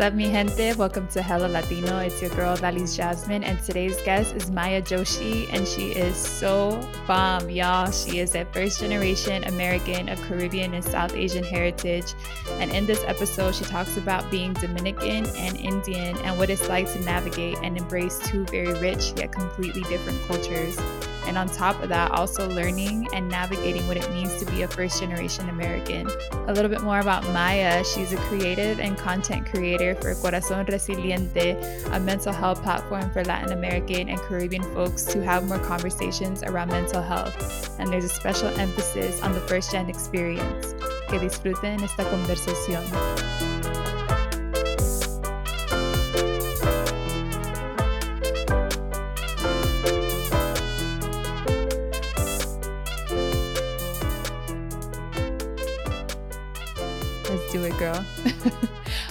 [0.00, 0.72] What's up, mi gente?
[0.78, 1.98] Welcome to Hello Latino.
[1.98, 6.80] It's your girl, Valis Jasmine, and today's guest is Maya Joshi, and she is so
[7.06, 7.90] bomb, y'all.
[7.90, 12.14] She is a first generation American of Caribbean and South Asian heritage.
[12.52, 16.90] And in this episode, she talks about being Dominican and Indian and what it's like
[16.94, 20.78] to navigate and embrace two very rich yet completely different cultures.
[21.26, 24.68] And on top of that, also learning and navigating what it means to be a
[24.68, 26.08] first generation American.
[26.48, 27.84] A little bit more about Maya.
[27.84, 31.56] She's a creative and content creator for Corazon Resiliente,
[31.92, 36.68] a mental health platform for Latin American and Caribbean folks to have more conversations around
[36.68, 37.78] mental health.
[37.78, 40.74] And there's a special emphasis on the first gen experience.
[41.08, 43.49] Que disfruten esta conversación.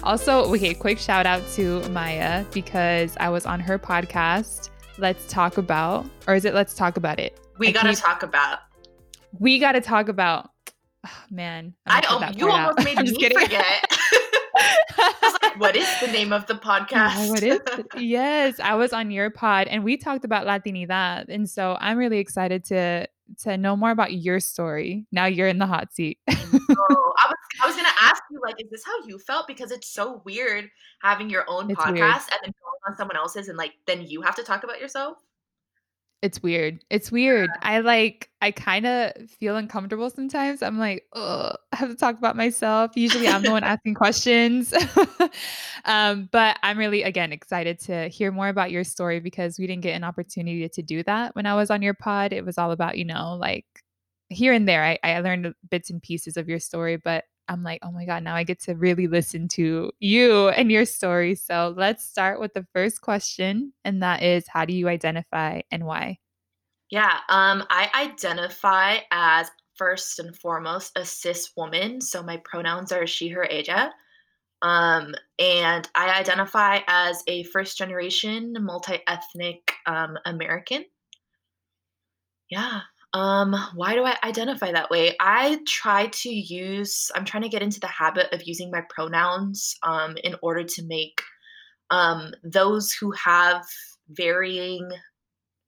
[0.09, 4.71] Also, okay, quick shout out to Maya because I was on her podcast.
[4.97, 7.39] Let's talk about, or is it Let's Talk About It?
[7.59, 8.57] We gotta keep- talk about.
[9.37, 10.49] We got to talk about.
[11.05, 12.85] Oh, man, I'm I gonna oh, you almost out.
[12.85, 13.37] made me kidding.
[13.37, 13.85] forget.
[14.97, 17.29] I was like, what is the name of the podcast?
[17.29, 17.59] What is
[17.95, 22.17] yes, I was on your pod and we talked about Latinidad, and so I'm really
[22.17, 23.07] excited to
[23.43, 25.05] to know more about your story.
[25.11, 26.19] Now you're in the hot seat.
[26.91, 29.47] Oh, I was I was gonna ask you like, is this how you felt?
[29.47, 30.69] Because it's so weird
[31.01, 32.03] having your own It's podcast weird.
[32.03, 35.17] and then going on someone else's and like then you have to talk about yourself.
[36.21, 36.83] It's weird.
[36.89, 37.49] It's weird.
[37.61, 40.61] I like I kind of feel uncomfortable sometimes.
[40.61, 42.91] I'm like, oh, I have to talk about myself.
[42.95, 44.73] Usually I'm the one asking questions.
[45.85, 49.83] um, but I'm really again excited to hear more about your story because we didn't
[49.83, 52.33] get an opportunity to do that when I was on your pod.
[52.33, 53.65] It was all about, you know, like
[54.27, 54.83] here and there.
[54.83, 58.23] I, I learned bits and pieces of your story, but I'm like, oh my God,
[58.23, 61.35] now I get to really listen to you and your story.
[61.35, 63.73] So let's start with the first question.
[63.83, 66.19] And that is how do you identify and why?
[66.89, 73.07] Yeah, um, I identify as first and foremost a cis woman, so my pronouns are
[73.07, 73.93] she, her, ella.
[74.61, 80.83] Um, and I identify as a first generation multi ethnic um, American.
[82.49, 82.81] Yeah.
[83.13, 85.15] Um, why do I identify that way?
[85.19, 89.75] I try to use, I'm trying to get into the habit of using my pronouns
[89.81, 91.21] um, in order to make
[91.89, 93.65] um, those who have
[94.09, 94.89] varying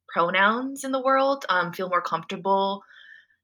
[0.08, 2.84] pronouns in the world um, feel more comfortable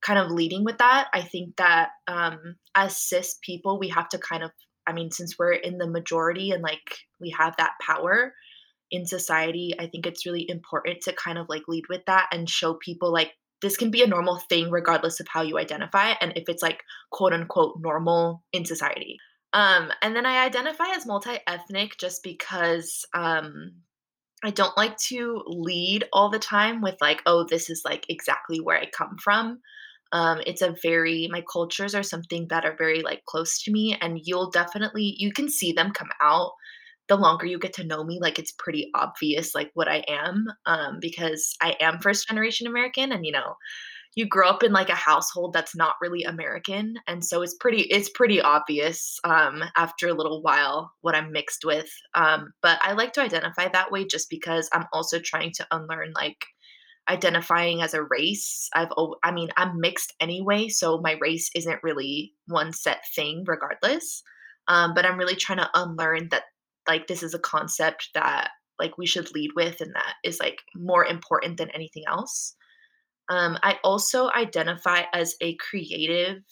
[0.02, 1.08] kind of leading with that.
[1.14, 4.52] I think that um, as cis people, we have to kind of,
[4.86, 8.34] I mean, since we're in the majority and like we have that power
[8.92, 12.48] in society, I think it's really important to kind of like lead with that and
[12.48, 13.32] show people like
[13.62, 16.84] this can be a normal thing regardless of how you identify and if it's like
[17.12, 19.18] quote unquote normal in society.
[19.54, 23.72] Um, and then I identify as multi ethnic just because um,
[24.44, 28.60] I don't like to lead all the time with like, oh, this is like exactly
[28.60, 29.60] where I come from.
[30.12, 33.98] Um, it's a very my cultures are something that are very like close to me,
[34.00, 36.52] and you'll definitely you can see them come out
[37.10, 38.20] the longer you get to know me.
[38.22, 43.12] Like it's pretty obvious like what I am, um, because I am first generation American,
[43.12, 43.56] and you know,
[44.16, 47.82] you grow up in like a household that's not really American, and so it's pretty
[47.84, 51.90] it's pretty obvious um, after a little while what I'm mixed with.
[52.16, 56.14] Um, but I like to identify that way just because I'm also trying to unlearn
[56.16, 56.46] like
[57.10, 58.70] identifying as a race.
[58.76, 58.90] I've
[59.24, 64.24] I mean I'm mixed anyway, so my race isn't really one set thing regardless.
[64.68, 66.44] Um, but I'm really trying to unlearn that
[66.88, 68.50] like this is a concept that
[68.80, 72.56] like we should lead with and that is like more important than anything else.
[73.30, 76.44] Um, I also identify as a creative.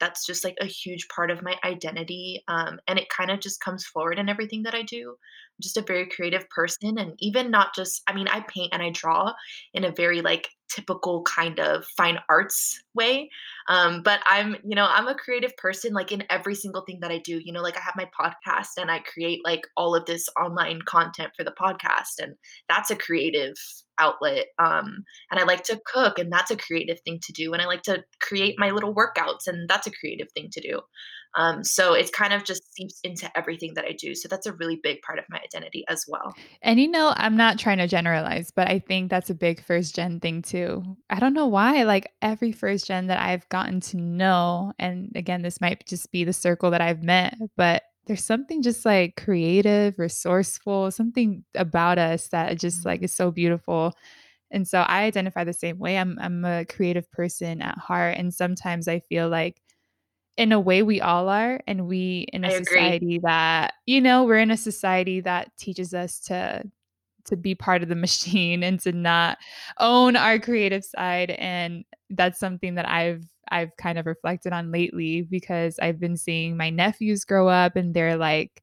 [0.00, 2.42] That's just like a huge part of my identity.
[2.48, 5.10] Um, and it kind of just comes forward in everything that I do.
[5.10, 6.98] I'm just a very creative person.
[6.98, 9.32] And even not just, I mean, I paint and I draw
[9.74, 13.30] in a very like typical kind of fine arts way.
[13.68, 17.10] Um, but I'm, you know, I'm a creative person like in every single thing that
[17.10, 17.40] I do.
[17.42, 20.80] You know, like I have my podcast and I create like all of this online
[20.82, 22.22] content for the podcast.
[22.22, 22.34] And
[22.68, 23.54] that's a creative
[23.98, 24.46] outlet.
[24.58, 27.52] Um, and I like to cook, and that's a creative thing to do.
[27.52, 30.80] And I like to create my little workouts, and that's a creative thing to do.
[31.34, 34.14] Um, so it's kind of just seeps into everything that I do.
[34.14, 36.34] So that's a really big part of my identity as well.
[36.60, 39.94] And you know, I'm not trying to generalize, but I think that's a big first
[39.94, 40.84] gen thing too.
[41.08, 45.42] I don't know why, like every first gen that I've gotten to know, and again,
[45.42, 49.98] this might just be the circle that I've met, but there's something just like creative,
[49.98, 52.88] resourceful, something about us that just mm-hmm.
[52.88, 53.92] like is so beautiful.
[54.50, 55.98] And so I identify the same way.
[55.98, 59.60] I'm I'm a creative person at heart, and sometimes I feel like
[60.38, 62.64] in a way we all are and we in a I agree.
[62.64, 66.64] society that you know, we're in a society that teaches us to
[67.26, 69.38] to be part of the machine and to not
[69.78, 75.22] own our creative side, and that's something that I've I've kind of reflected on lately
[75.22, 78.62] because I've been seeing my nephews grow up and they're like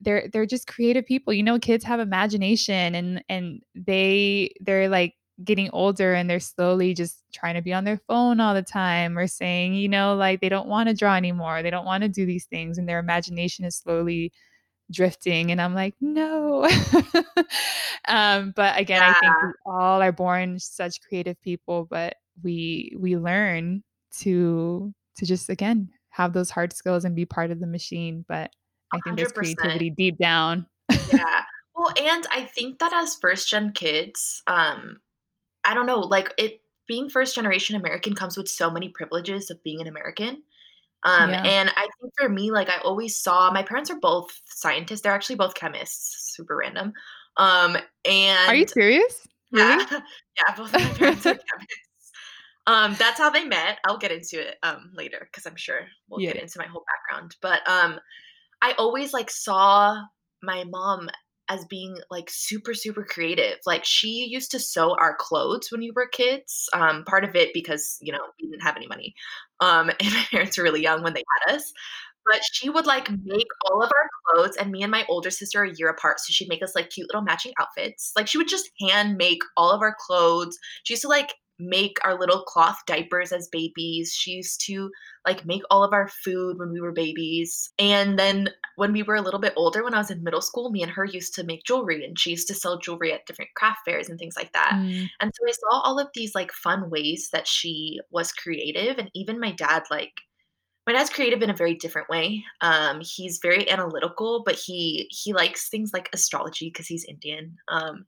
[0.00, 1.32] they're they're just creative people.
[1.32, 5.14] You know, kids have imagination and and they they're like
[5.44, 9.16] getting older and they're slowly just trying to be on their phone all the time
[9.18, 11.62] or saying, you know, like they don't want to draw anymore.
[11.62, 14.32] They don't want to do these things and their imagination is slowly
[14.90, 16.64] drifting and I'm like, "No."
[18.08, 23.16] um, but again, I think we all are born such creative people, but we we
[23.16, 23.82] learn
[24.20, 28.50] to to just again have those hard skills and be part of the machine, but
[28.92, 29.34] I think there's 100%.
[29.34, 30.66] creativity deep down.
[31.12, 31.42] Yeah.
[31.74, 35.00] Well, and I think that as first gen kids, um,
[35.64, 39.62] I don't know, like it being first generation American comes with so many privileges of
[39.62, 40.42] being an American.
[41.04, 41.42] Um, Yeah.
[41.44, 45.02] and I think for me, like I always saw my parents are both scientists.
[45.02, 46.92] They're actually both chemists, super random.
[47.36, 49.26] Um, and Are you serious?
[49.52, 49.86] yeah, Really?
[49.90, 52.12] yeah, both of my parents are chemists.
[52.66, 53.78] Um, that's how they met.
[53.86, 56.32] I'll get into it um later because I'm sure we'll Yeah.
[56.32, 57.36] get into my whole background.
[57.42, 58.00] But um
[58.62, 60.02] I always, like, saw
[60.42, 61.10] my mom
[61.48, 63.58] as being, like, super, super creative.
[63.66, 67.50] Like, she used to sew our clothes when we were kids, um, part of it
[67.54, 69.14] because, you know, we didn't have any money,
[69.60, 71.72] um, and my parents were really young when they had us,
[72.26, 75.60] but she would, like, make all of our clothes, and me and my older sister
[75.62, 78.12] are a year apart, so she'd make us, like, cute little matching outfits.
[78.16, 80.58] Like, she would just hand make all of our clothes.
[80.84, 84.12] She used to, like, make our little cloth diapers as babies.
[84.12, 84.90] She used to,
[85.26, 89.16] like, make all of our food when we were babies, and then when we were
[89.16, 91.44] a little bit older, when I was in middle school, me and her used to
[91.44, 94.52] make jewelry, and she used to sell jewelry at different craft fairs and things like
[94.52, 94.72] that.
[94.74, 95.08] Mm.
[95.20, 99.10] And so I saw all of these like fun ways that she was creative, and
[99.14, 100.12] even my dad, like
[100.86, 102.42] my dad's creative in a very different way.
[102.62, 107.56] Um, he's very analytical, but he he likes things like astrology because he's Indian.
[107.68, 108.06] Um,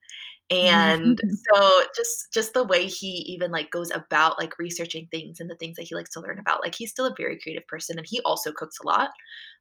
[0.50, 1.20] and
[1.52, 5.56] so just just the way he even like goes about like researching things and the
[5.56, 8.06] things that he likes to learn about like he's still a very creative person and
[8.08, 9.11] he also cooks a lot.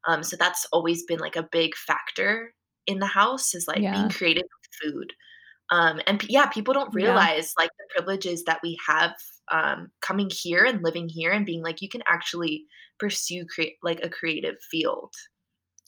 [0.07, 2.53] Um so that's always been like a big factor
[2.87, 5.13] in the house is like being creative with food.
[5.71, 6.95] Um and yeah people don't Yeah.
[6.95, 9.13] realize like the privileges that we have
[9.51, 12.65] um coming here and living here and being like you can actually
[12.99, 15.13] pursue create like a creative field.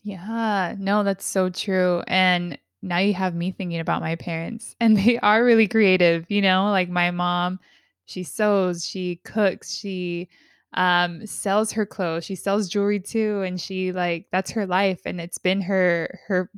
[0.04, 4.98] Yeah, no, that's so true, and now you have me thinking about my parents, and
[4.98, 7.60] they are really creative, you know, like my mom,
[8.06, 10.30] she sews, she cooks, she,
[10.74, 15.20] um, sells her clothes, she sells jewelry too, and she, like that's her life, and
[15.22, 16.50] it's been her her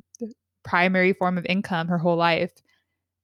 [0.64, 2.52] primary form of income her whole life,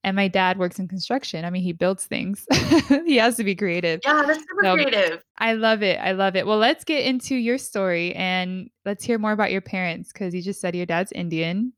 [0.03, 2.45] and my dad works in construction, I mean, he builds things.
[3.05, 3.99] He has to be creative.
[4.05, 6.45] yeah that's super So creative I love it, I love it.
[6.45, 10.41] Well, let's get into your story, and let's hear more about your parents because you
[10.41, 11.73] just said your dad's Indian,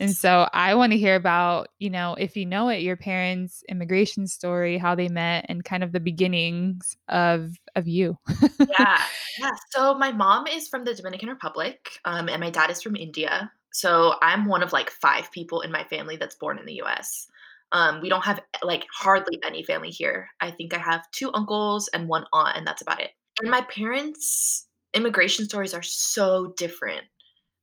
[0.00, 4.26] and so I wanna hear about, you know, if you know it, your parents' immigration
[4.26, 8.18] story, how they met, and kind of the beginnings of of you.
[8.78, 9.00] Yeah,
[9.38, 9.52] yeah.
[9.70, 13.50] So my mom is from the Dominican Republic, um, and my dad is from India.
[13.72, 17.26] So I'm one of like five people in my family that's born in the US.
[17.72, 20.28] Um, we don't have like hardly any family here.
[20.40, 23.10] I think I have two uncles and one aunt, and that's about it.
[23.40, 27.04] And my parents' immigration stories are so different.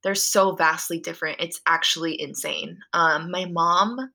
[0.03, 1.39] They're so vastly different.
[1.39, 2.77] It's actually insane.
[2.93, 4.11] Um, my mom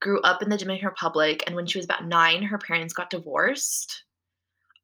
[0.00, 3.10] grew up in the Dominican Republic, and when she was about nine, her parents got
[3.10, 4.04] divorced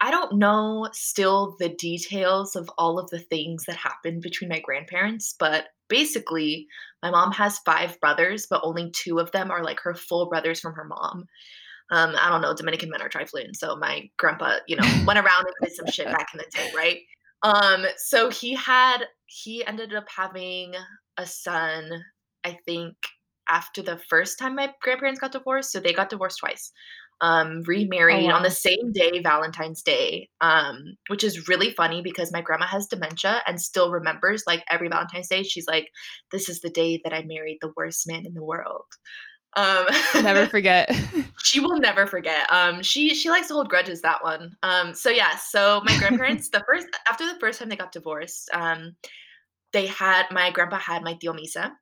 [0.01, 4.61] I don't know still the details of all of the things that happened between my
[4.61, 6.67] grandparents, but basically,
[7.03, 10.61] my mom has 5 brothers, but only 2 of them are, like, her full brothers
[10.61, 11.25] from her mom.
[11.91, 15.47] Um, I don't know, Dominican men are trifling, so my grandpa, you know, went around
[15.47, 16.99] and did some shit back in the day, right?
[17.47, 20.75] Um, so he had he ended up having
[21.17, 21.91] a son,
[22.45, 22.97] I think,
[23.49, 26.73] after the first time my grandparents got divorced, so they got divorced twice.
[27.23, 27.63] Um,
[28.09, 32.43] Oh, remarried on the same day, Valentine's Day, um, which is really funny because my
[32.43, 35.89] grandma has dementia and still remembers, like, every Valentine's Day, she's like,
[36.31, 38.85] "This is the day that I married the worst man in the world."
[39.57, 39.87] Um
[40.23, 40.95] never forget.
[41.43, 42.51] She will never forget.
[42.53, 44.57] Um, she she likes to hold grudges, that one.
[44.63, 48.51] Um, so yeah, so my grandparents, the first after the first time they got divorced,
[48.53, 48.97] um,
[49.73, 51.73] they had my grandpa had my tío Misa,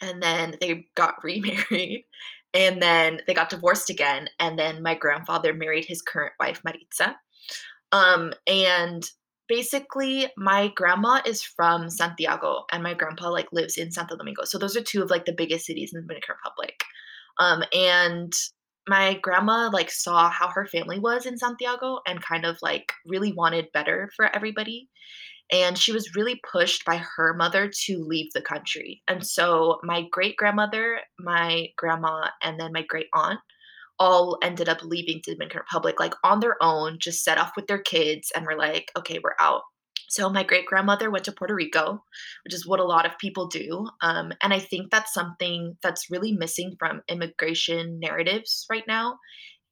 [0.00, 2.04] and then they got remarried,
[2.52, 7.16] and then they got divorced again, and then my grandfather married his current wife, Maritza.
[7.92, 9.08] Um, and
[9.48, 14.44] basically, my grandma is from Santiago, and my grandpa like lives in Santo Domingo.
[14.44, 16.82] So those are two of like the biggest cities in the Dominican Republic.
[17.38, 18.32] Um, and
[18.88, 23.32] my grandma like saw how her family was in Santiago and kind of like really
[23.32, 24.88] wanted better for everybody.
[25.52, 29.02] and she was really pushed by her mother to leave the country.
[29.08, 33.40] And so my great grandmother, my grandma, and then my great aunt
[33.98, 37.66] all ended up leaving the Dominican Republic like on their own, just set off with
[37.66, 39.62] their kids and were like, okay, we're out.
[40.08, 42.02] So my great grandmother went to Puerto Rico,
[42.44, 43.88] which is what a lot of people do.
[44.00, 49.18] Um, and I think that's something that's really missing from immigration narratives right now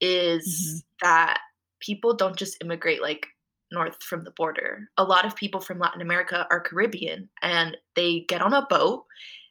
[0.00, 1.06] is mm-hmm.
[1.06, 1.40] that
[1.80, 3.26] people don't just immigrate like
[3.70, 4.88] north from the border.
[4.98, 9.04] A lot of people from Latin America are Caribbean and they get on a boat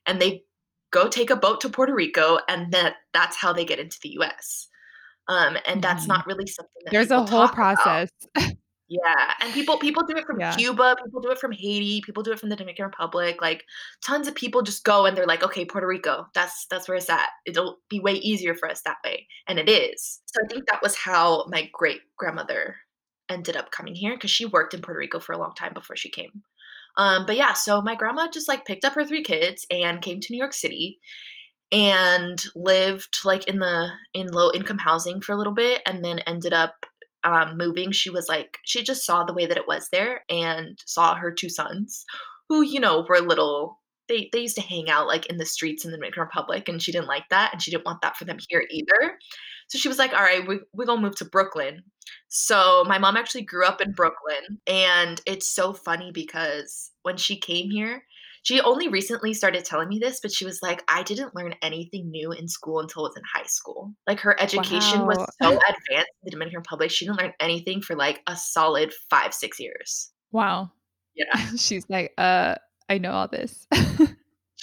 [0.06, 0.44] and they
[0.92, 4.18] go take a boat to Puerto Rico and that that's how they get into the
[4.20, 4.68] US.
[5.28, 6.14] Um, and that's mm-hmm.
[6.14, 8.10] not really something that there's a whole process.
[8.92, 10.54] yeah, and people people do it from yeah.
[10.54, 13.42] Cuba, people do it from Haiti, people do it from the Dominican Republic.
[13.42, 13.64] Like
[14.06, 17.10] tons of people just go and they're like, okay, Puerto Rico, that's that's where it's
[17.10, 17.30] at.
[17.46, 20.20] It'll be way easier for us that way, and it is.
[20.26, 22.76] So I think that was how my great grandmother
[23.30, 25.96] ended up coming here because she worked in Puerto Rico for a long time before
[25.96, 26.44] she came.
[26.98, 30.20] Um, but yeah, so my grandma just like picked up her three kids and came
[30.20, 31.00] to New York City
[31.72, 36.20] and lived like in the in low income housing for a little bit and then
[36.20, 36.86] ended up
[37.24, 40.80] um, moving she was like she just saw the way that it was there and
[40.86, 42.06] saw her two sons
[42.50, 45.86] who you know were little they, they used to hang out like in the streets
[45.86, 48.26] in the Dominican Republic and she didn't like that and she didn't want that for
[48.26, 49.18] them here either
[49.72, 51.82] so she was like, all right, we, going to move to Brooklyn.
[52.28, 54.60] So my mom actually grew up in Brooklyn.
[54.68, 58.04] And it's so funny because when she came here,
[58.44, 62.10] she only recently started telling me this, but she was like, I didn't learn anything
[62.10, 63.94] new in school until I was in high school.
[64.08, 65.08] Like her education wow.
[65.08, 66.90] was so advanced in the Dominican Republic.
[66.90, 70.12] She didn't learn anything for like a solid five, six years.
[70.32, 70.72] Wow.
[71.16, 71.36] Yeah.
[71.56, 72.56] She's like, uh,
[72.90, 73.68] I know all this.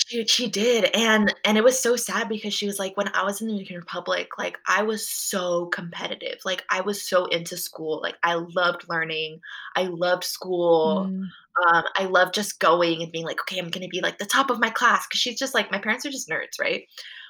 [0.08, 3.24] She she did, and and it was so sad because she was like, when I
[3.24, 6.38] was in the Dominican Republic, like I was so competitive.
[6.46, 8.00] Like I was so into school.
[8.02, 9.40] Like I loved learning.
[9.76, 11.10] I loved school.
[11.10, 11.26] Mm.
[11.66, 14.48] Um, I loved just going and being like, okay, I'm gonna be like the top
[14.48, 16.84] of my class because she's just like my parents are just nerds, right?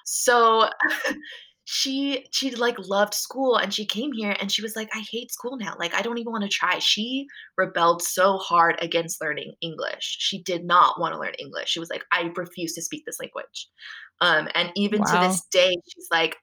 [0.04, 0.68] So
[1.70, 5.30] she she like loved school and she came here and she was like i hate
[5.30, 7.26] school now like i don't even want to try she
[7.58, 11.90] rebelled so hard against learning english she did not want to learn english she was
[11.90, 13.68] like i refuse to speak this language
[14.22, 15.20] um and even wow.
[15.20, 16.38] to this day she's like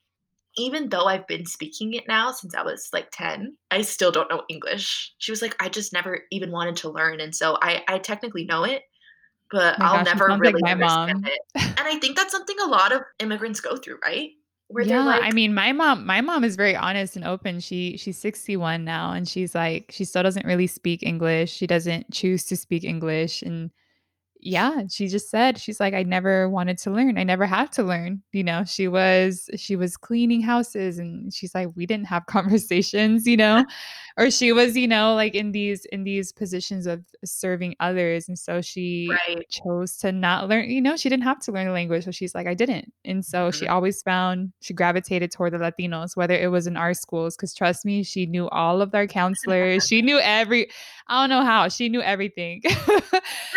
[0.58, 4.30] even though i've been speaking it now since i was like 10 i still don't
[4.30, 7.84] know english she was like i just never even wanted to learn and so i
[7.88, 8.84] i technically know it
[9.52, 11.26] but I'll gosh, never really like understand mom.
[11.26, 11.78] it.
[11.78, 14.32] And I think that's something a lot of immigrants go through, right?
[14.68, 17.60] Where yeah, like, I mean, my mom, my mom is very honest and open.
[17.60, 21.52] She she's 61 now, and she's like, she still doesn't really speak English.
[21.54, 23.72] She doesn't choose to speak English, and
[24.46, 27.18] yeah, she just said she's like I never wanted to learn.
[27.18, 28.22] I never had to learn.
[28.32, 33.26] You know, she was she was cleaning houses and she's like we didn't have conversations,
[33.26, 33.66] you know.
[34.18, 38.38] or she was, you know, like in these in these positions of serving others and
[38.38, 39.50] so she right.
[39.50, 42.36] chose to not learn, you know, she didn't have to learn the language, so she's
[42.36, 42.94] like I didn't.
[43.04, 43.60] And so mm-hmm.
[43.60, 47.56] she always found she gravitated toward the Latinos whether it was in our schools cuz
[47.56, 49.88] trust me, she knew all of our counselors.
[49.88, 50.70] she knew every
[51.08, 51.68] I don't know how.
[51.70, 52.62] She knew everything.
[52.64, 53.14] but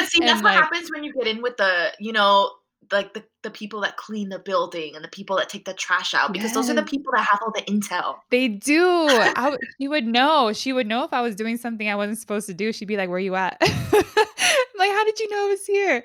[0.06, 2.52] see, that's what happens when you get in with the, you know,
[2.92, 6.14] like the, the people that clean the building and the people that take the trash
[6.14, 6.54] out because yes.
[6.54, 8.16] those are the people that have all the intel.
[8.30, 8.82] They do.
[9.08, 10.52] I, you would know.
[10.52, 12.72] She would know if I was doing something I wasn't supposed to do.
[12.72, 16.04] She'd be like, "Where you at?" like, how did you know I was here?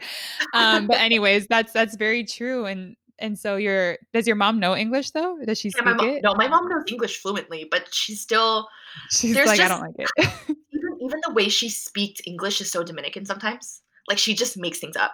[0.54, 2.66] Um, but anyways, that's that's very true.
[2.66, 5.38] And and so your does your mom know English though?
[5.46, 6.24] Does she speak yeah, mom, it?
[6.24, 8.68] No, my mom knows English fluently, but she's still
[9.10, 10.58] she's like, just, I don't like it.
[10.74, 13.83] even even the way she speaks English is so Dominican sometimes.
[14.08, 15.14] Like she just makes things up.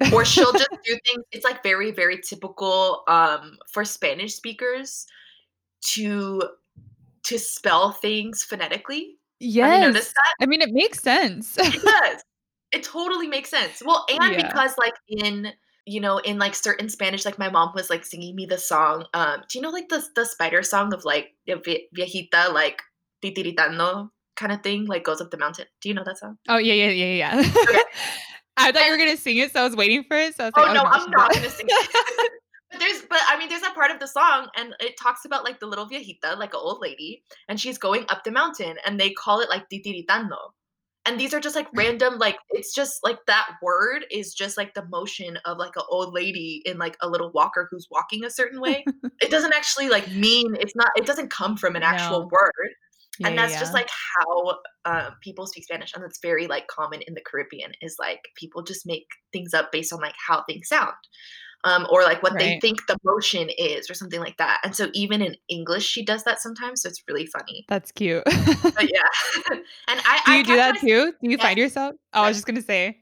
[0.14, 5.06] or she'll just do things it's like very very typical um for spanish speakers
[5.82, 6.40] to
[7.22, 9.16] to spell things phonetically.
[9.40, 10.12] Yes.
[10.40, 11.56] i mean it makes sense.
[11.58, 12.22] It does.
[12.72, 13.82] It totally makes sense.
[13.84, 14.46] Well and yeah.
[14.46, 15.52] because like in
[15.86, 19.06] you know in like certain spanish like my mom was like singing me the song
[19.14, 22.82] um do you know like the the spider song of like viejita like
[23.24, 26.56] titiritando kind of thing like goes up the mountain do you know that song oh
[26.56, 27.80] yeah yeah yeah yeah okay.
[28.60, 30.36] I thought you were gonna sing it, so I was waiting for it.
[30.36, 31.90] So I was oh like, oh, no, oh, I'm not gonna sing it.
[32.70, 35.44] but there's, but I mean, there's a part of the song, and it talks about
[35.44, 39.00] like the little viejita, like an old lady, and she's going up the mountain, and
[39.00, 40.36] they call it like titiritando.
[41.06, 41.78] And these are just like mm.
[41.78, 45.82] random, like it's just like that word is just like the motion of like an
[45.88, 48.84] old lady in like a little walker who's walking a certain way.
[49.22, 50.90] it doesn't actually like mean it's not.
[50.96, 52.28] It doesn't come from an actual no.
[52.30, 52.74] word
[53.20, 53.60] yeah, and that's yeah.
[53.60, 57.72] just like how um, people speak spanish and that's very like common in the caribbean
[57.80, 60.94] is like people just make things up based on like how things sound
[61.64, 64.60] um, or like what they think the motion is or something like that.
[64.64, 67.64] And so even in English, she does that sometimes, so it's really funny.
[67.68, 68.24] That's cute.
[68.24, 69.02] But yeah,
[69.88, 71.12] and I Do I you do that myself too?
[71.12, 72.96] Do you yes, find yourself oh, I was just gonna say.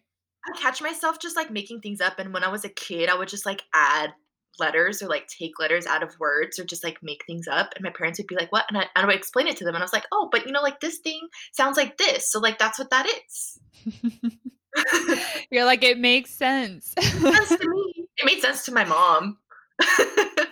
[0.46, 3.14] I catch myself just, like, making things up, and when I was a kid, I
[3.14, 4.12] would just, like, add
[4.60, 7.84] letters or, like, take letters out of words or just, like, make things up, and
[7.84, 9.74] my parents would be like, "What?" And I and I would explain it to them,
[9.74, 12.40] and I was like, "Oh, but, you know, like, this thing sounds like this, so,
[12.40, 13.58] like, that's what that is."
[15.50, 16.94] You're like, "It makes sense."
[17.32, 18.08] Sense to me.
[18.18, 19.38] It made sense to my mom.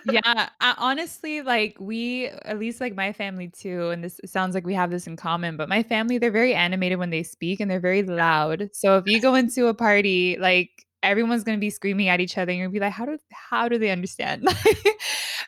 [0.03, 4.65] Yeah, I honestly, like, we at least, like, my family too, and this sounds like
[4.65, 7.69] we have this in common, but my family, they're very animated when they speak, and
[7.69, 8.69] they're very loud.
[8.73, 12.51] So if you go into a party, like, everyone's gonna be screaming at each other,
[12.51, 14.47] and you're gonna be like, "How do how do they understand?"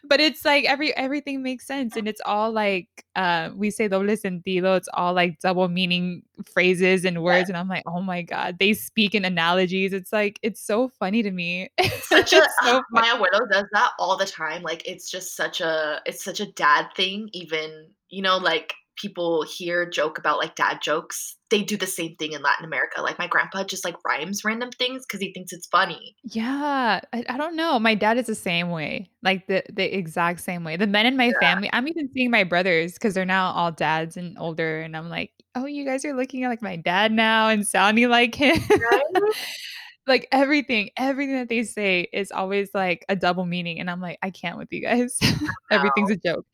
[0.03, 4.07] But it's like every everything makes sense, and it's all like, uh, we say doble
[4.15, 7.49] sentido, it's all, like, double meaning phrases and words, Yes.
[7.49, 11.21] and I'm like, "Oh my god." They speak in analogies, it's like it's so funny
[11.23, 11.69] to me.
[12.03, 15.59] Such a so fun my abuelo does that all the time, like, it's just such
[15.61, 20.55] a it's such a dad thing, even you know, like, people here joke about, like,
[20.55, 21.37] dad jokes.
[21.51, 24.71] They do the same thing in Latin America, like, my grandpa just, like, rhymes random
[24.71, 26.15] things because he thinks it's funny.
[26.23, 30.41] Yeah, I I don't know, my dad is the same way, like, the the exact
[30.41, 30.75] same way.
[30.75, 31.39] The men in my Yeah.
[31.39, 35.07] family I'm even seeing my brothers because they're now all dads and older, and I'm
[35.09, 38.57] like, "Oh, you guys are looking at, like, my dad now and sounding like him."
[38.77, 39.03] Right?
[40.07, 44.17] Like, everything everything that they say is always, like, a double meaning, and I'm like,
[44.23, 45.19] "I can't with you guys."
[45.71, 46.45] Everything's a joke.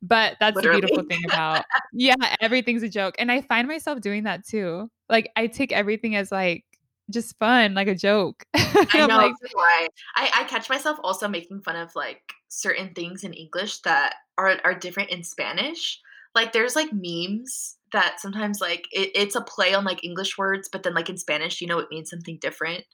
[0.00, 4.24] But that's the beautiful thing about Yeah, everything's a joke, and I find myself doing
[4.24, 4.90] that too.
[5.08, 6.64] Like, I take everything as, like,
[7.10, 8.44] just fun, like a joke.
[8.54, 9.88] I know, like I.
[10.16, 14.56] I I catch myself also making fun of, like, certain things in English that are
[14.64, 16.00] are different in Spanish.
[16.34, 20.68] Like, there's, like, memes that sometimes, like, it it's a play on, like, English words,
[20.70, 22.84] but then, like, in Spanish, you know, it means something different.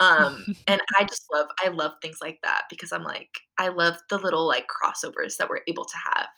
[0.00, 3.98] Um, and I just love I love things like that because I'm like, I love
[4.10, 6.28] the little, like, crossovers that we're able to have.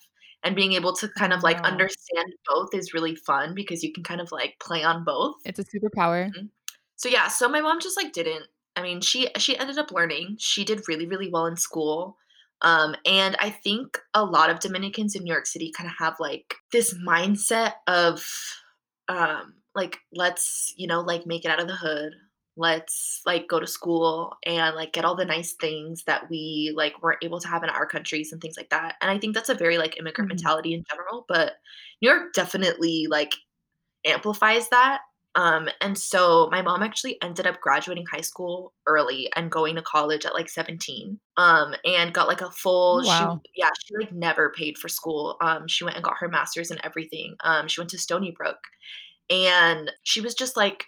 [0.44, 4.04] And being able to kind of, like, understand both is really fun because you can
[4.04, 5.36] kind of, like, play on both.
[5.44, 6.34] It's a superpower.
[6.36, 6.50] Mhm.
[6.96, 10.36] So, yeah, so my mom just, like, didn't I mean, she she ended up learning.
[10.38, 12.18] She did really, really well in school.
[12.62, 16.54] Um, and I think a lot of Dominicans in New York City kinda have, like,
[16.72, 18.26] this mindset of,
[19.08, 22.14] um, like, let's, you know, like, make it out of the hood.
[22.56, 27.02] Let's, like, go to school and, like, get all the nice things that we, like,
[27.02, 28.96] weren't able to have in our countries and things like that.
[29.02, 30.30] And I think that's a very, like, immigrant Mhm.
[30.30, 31.54] mentality in general, but
[32.02, 33.34] New York definitely, like,
[34.06, 35.00] amplifies that.
[35.36, 39.82] Um, and so my mom actually ended up graduating high school early and going to
[39.82, 43.40] college at, like, 17, um, and got, like, a full Oh, she wow.
[43.54, 45.36] yeah, she, like, never paid for school.
[45.40, 47.36] Um, she went and got her master's and everything.
[47.44, 48.58] Um, she went to Stony Brook.
[49.30, 50.86] And she was just, like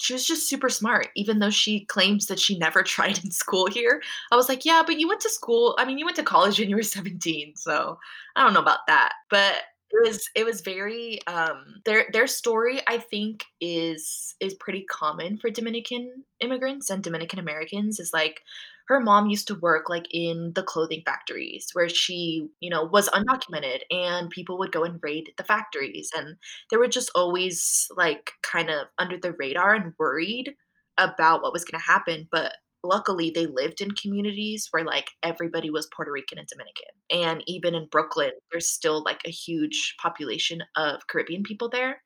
[0.00, 3.66] she was just super smart, even though she claims that she never tried in school
[3.66, 4.02] here.
[4.30, 6.58] I was like, "Yeah, but you went to school I mean, you went to college
[6.58, 7.98] when you were 17, so
[8.36, 9.54] I don't know about that." But
[9.90, 15.38] it was it was very, um their their story, I think, is is pretty common
[15.38, 18.42] for Dominican immigrants and Dominican Americans, is, like,
[18.88, 23.08] her mom used to work, like, in the clothing factories where she, you know, was
[23.10, 26.36] undocumented, and people would go and raid the factories, and
[26.70, 30.54] they were just always, like, kind of under the radar and worried
[30.98, 35.88] about what was gonna happen, but luckily, they lived in communities where, like, everybody was
[35.94, 36.92] Puerto Rican and Dominican.
[37.10, 42.02] And even in Brooklyn, there's still, like, a huge population of Caribbean people there.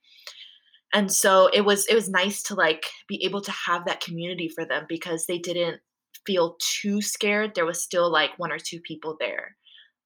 [0.94, 4.48] And so it was it was nice to, like, be able to have that community
[4.48, 5.80] for them because they didn't
[6.26, 7.54] feel too scared.
[7.54, 9.56] There was still, like, 1 or 2 people there.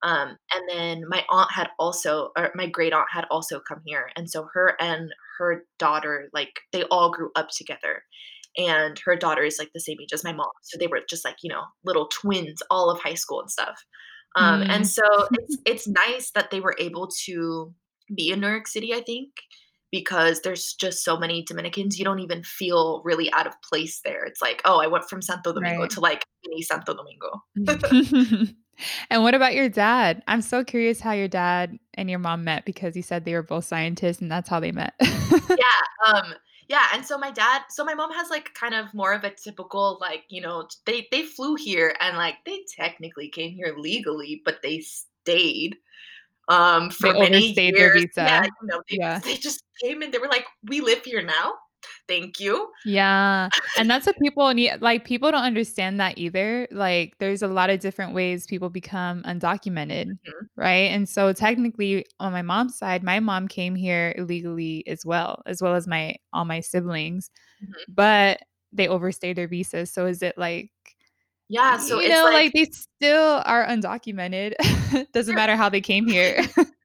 [0.02, 4.10] Um, and then my aunt had also or my great aunt had also come here,
[4.16, 8.04] and so her and her daughter, like, they all grew up together.
[8.56, 11.24] And her daughter is, like, the same age as my mom, so they were just,
[11.24, 13.84] like, you know, little twins all of high school and stuff.
[14.36, 14.88] Um, and Mm.
[14.88, 17.74] so it's it's nice that they were able to
[18.14, 19.30] be in New York City, I think,
[19.90, 24.24] because there's just so many Dominicans, you don't even feel really out of place there.
[24.24, 25.90] It's like, "Oh, I went from Santo Domingo Right.
[25.90, 27.42] to, like, mini Santo Domingo."
[29.08, 30.22] And what about your dad?
[30.28, 33.42] I'm so curious how your dad and your mom met because you said they were
[33.42, 34.92] both scientists and that's how they met.
[35.00, 35.64] Yeah,
[36.06, 36.34] um,
[36.68, 39.30] yeah, and so my dad so my mom has, like, kind of more of a
[39.34, 44.42] typical, like, you know, they they flew here and, like, they technically came here legally,
[44.44, 45.76] but they stayed,
[46.48, 48.06] um, They for many overstayed their years.
[48.18, 49.20] Yeah, you know, they Yeah.
[49.22, 51.54] just they just came and they were like, "We live here now.
[52.08, 54.80] Thank you." Yeah, and that's what people need.
[54.80, 56.68] like, people don't understand that either.
[56.70, 60.48] Like, there's a lot of different ways people become undocumented, Mhm.
[60.56, 60.90] right?
[60.92, 65.60] And so, technically, on my mom's side, my mom came here illegally as well, as
[65.62, 67.30] well as my all my siblings,
[67.62, 67.94] Mhm.
[67.94, 68.40] but
[68.72, 69.92] they overstayed their visas.
[69.92, 70.70] So is it like
[71.48, 74.54] Yeah, so You it's know, like like, they still are undocumented.
[75.12, 76.42] Doesn't matter how they came here.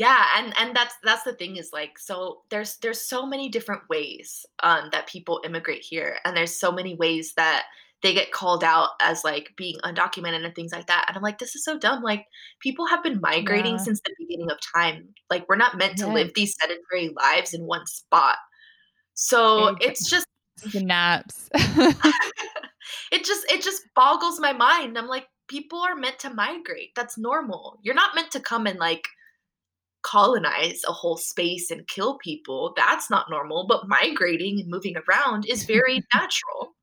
[0.00, 3.82] Yeah, and and that's that's the thing is, like, so there's there's so many different
[3.90, 7.66] ways, um, that people immigrate here, and there's so many ways that
[8.02, 11.38] they get called out as, like, being undocumented and things like that, and I'm like,
[11.38, 12.24] "This is so dumb," like,
[12.60, 13.80] people have been migrating Yeah.
[13.80, 17.66] since the beginning of time, like, we're not meant to live these sedentary lives in
[17.66, 18.38] one spot.
[19.14, 20.26] So, it's just
[20.58, 21.50] snaps.
[23.12, 27.18] it just it just boggles my mind, I'm like, "People are meant to migrate, that's
[27.18, 27.78] normal.
[27.82, 29.04] You're not meant to come and, like,
[30.02, 35.46] colonize a whole space and kill people, that's not normal, but migrating and moving around
[35.48, 36.74] is very natural."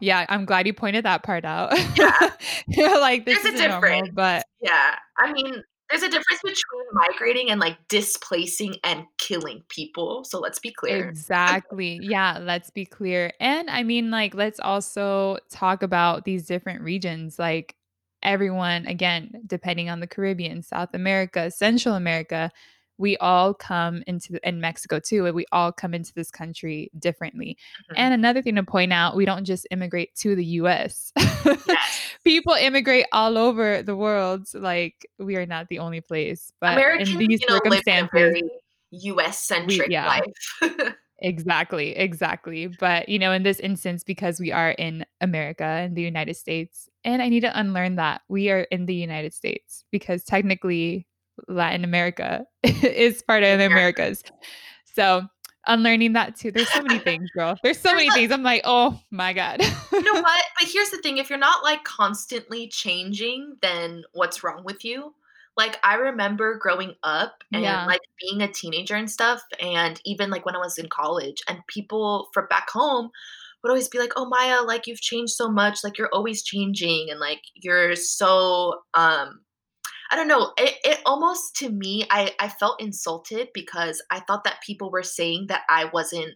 [0.00, 1.72] Yeah, I'm glad you pointed that part out.
[1.96, 2.30] Yeah.
[2.66, 4.10] You're like, "This There's a isn't normal," difference.
[4.14, 10.24] but Yeah, I mean, there's a difference between migrating and, like, displacing and killing people,
[10.24, 11.08] so let's be clear.
[11.08, 16.80] Exactly, yeah, let's be clear, and I mean, like, let's also talk about these different
[16.82, 17.76] regions, like,
[18.22, 22.50] everyone, again, depending on the Caribbean, South America, Central America,
[22.98, 27.56] we all come into in Mexico too, and we all come into this country differently,
[27.90, 27.94] Mhm.
[27.96, 31.12] and another thing to point out, we don't just immigrate to the US.
[31.16, 31.98] Yes.
[32.24, 36.78] People immigrate all over the world, like, we are not the only place, but in
[36.78, 38.42] Americans, these you know, live in a circumstances very
[38.90, 40.06] US-centric yeah.
[40.06, 40.94] life.
[41.24, 46.02] Exactly, exactly, but, you know, in this instance, because we are in America, in the
[46.02, 50.24] United States, and I need to unlearn that, we are in the United States because
[50.24, 51.06] technically
[51.48, 54.22] Latin America is part of the Americas.
[54.94, 55.22] So,
[55.68, 59.00] unlearning that too, there's so many things, girl, there's so many things, I'm like, "Oh
[59.12, 60.44] my god." You know what?
[60.58, 65.14] But here's the thing, if you're not, like, constantly changing, then what's wrong with you?
[65.56, 67.86] Like, I remember growing up and, Yeah.
[67.86, 71.60] like, being a teenager and stuff, and even, like, when I was in college, and
[71.68, 73.10] people from back home
[73.62, 77.10] would always be like, "Oh, Maya, like, you've changed so much, like, you're always changing,
[77.10, 79.44] and, like, you're so" um,
[80.10, 84.44] I don't know, it it almost to me, I I felt insulted because I thought
[84.44, 86.34] that people were saying that I wasn't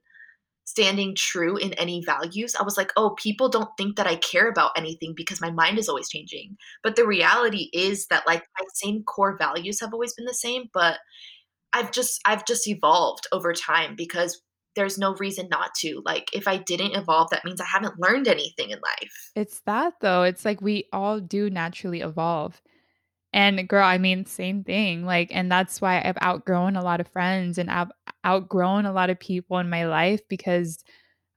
[0.67, 4.49] standing true in any values, I was like, "Oh, people don't think that I care
[4.49, 8.67] about anything because my mind is always changing." But the reality is that, like, my
[8.75, 10.99] same core values have always been the same, but
[11.73, 14.43] I've just I've just evolved over time because
[14.75, 18.29] there's no reason not to, like, if I didn't evolve, that means I haven't learned
[18.29, 19.33] anything in life.
[19.35, 22.61] It's that though, it's like we all do naturally evolve.
[23.33, 27.09] And girl, I mean, same thing, like, and that's why I've outgrown a lot of
[27.09, 27.91] friends and I've
[28.27, 30.83] outgrown a lot of people in my life because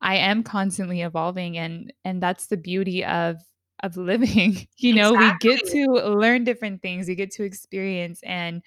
[0.02, 3.38] I am constantly evolving and and that's the beauty of
[3.84, 8.62] of living, you know, we get to learn different things, we get to experience, and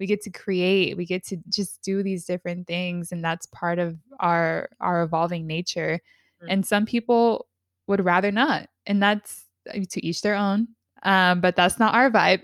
[0.00, 3.78] we get to create, we get to just do these different things, and that's part
[3.78, 6.00] of our our evolving nature,
[6.42, 6.46] Mm.
[6.50, 7.48] and some people
[7.88, 10.68] would rather not, and that's, uh, to each their own,
[11.02, 12.42] um, but that's not our vibe.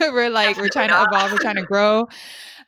[0.00, 2.08] We're like, we're trying to evolve, we're trying to grow,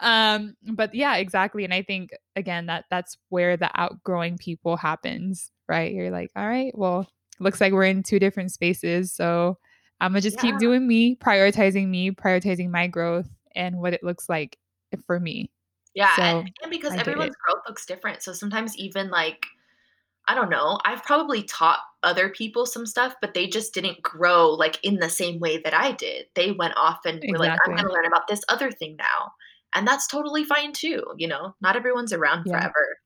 [0.01, 5.51] um, but yeah, exactly, and I think, again, that that's where the outgrowing people happens,
[5.69, 5.93] right?
[5.93, 7.09] You're like, "Alright, well,
[7.41, 9.59] looks like we're in 2 different spaces, so
[10.05, 14.59] Imma just keep doing me, prioritizing me, prioritizing my growth and what it looks like
[15.07, 15.51] for me."
[15.95, 19.47] Yeah, and So, and because I everyone's growth looks different, so sometimes even, like
[20.29, 24.51] I don't know, I've probably taught other people some stuff, but they just didn't grow,
[24.51, 26.27] like, in the same way that I did.
[26.35, 29.33] They went off and were like, "I'm gonna learn about this other thing now,"
[29.75, 31.55] and that's totally fine too, you know?
[31.61, 32.59] Not everyone's around Yeah.
[32.61, 32.99] forever.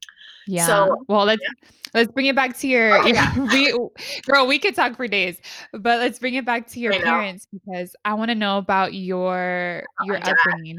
[0.49, 1.69] Yeah, So well, let's yeah.
[1.93, 3.37] let's bring it back to your your yeah.
[3.53, 3.73] we
[4.27, 5.41] girl, we could talk for days,
[5.73, 7.05] but let's bring it back to your I know.
[7.05, 10.79] parents because I wanna know about your About your upbringing.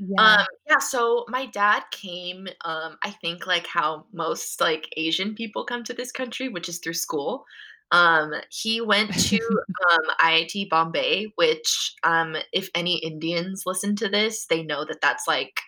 [0.00, 0.38] Yeah.
[0.40, 5.64] Um, yeah, so my dad came, um, I think, like, how most, like, Asian people
[5.64, 7.44] come to this country, which is through school.
[7.92, 9.38] Um, he went to,
[9.90, 15.28] um, IIT Bombay, which, um, if any Indians listen to this, they know that that's,
[15.28, 15.60] like,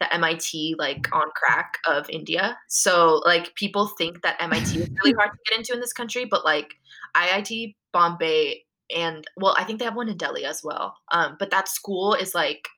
[0.00, 2.58] the MIT, like, on crack of India.
[2.68, 6.24] So, like, people think that MIT is really hard to get into in this country,
[6.24, 6.74] but, like,
[7.16, 8.62] IIT Bombay
[8.96, 12.14] and well, I think they have one in Delhi as well, um, but that school
[12.14, 12.68] is, like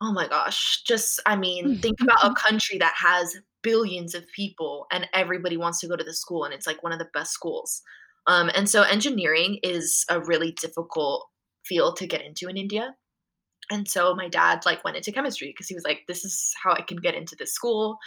[0.00, 4.86] oh my gosh, just I mean, think about a country that has billions of people
[4.92, 7.32] and everybody wants to go to the school, and it's, like, one of the best
[7.32, 7.82] schools.
[8.26, 11.26] Um, and so engineering is a really difficult
[11.64, 12.94] field to get into in India,
[13.70, 16.72] and so my dad, like, went into chemistry because he was like, "This is how
[16.74, 17.98] I can get into this school.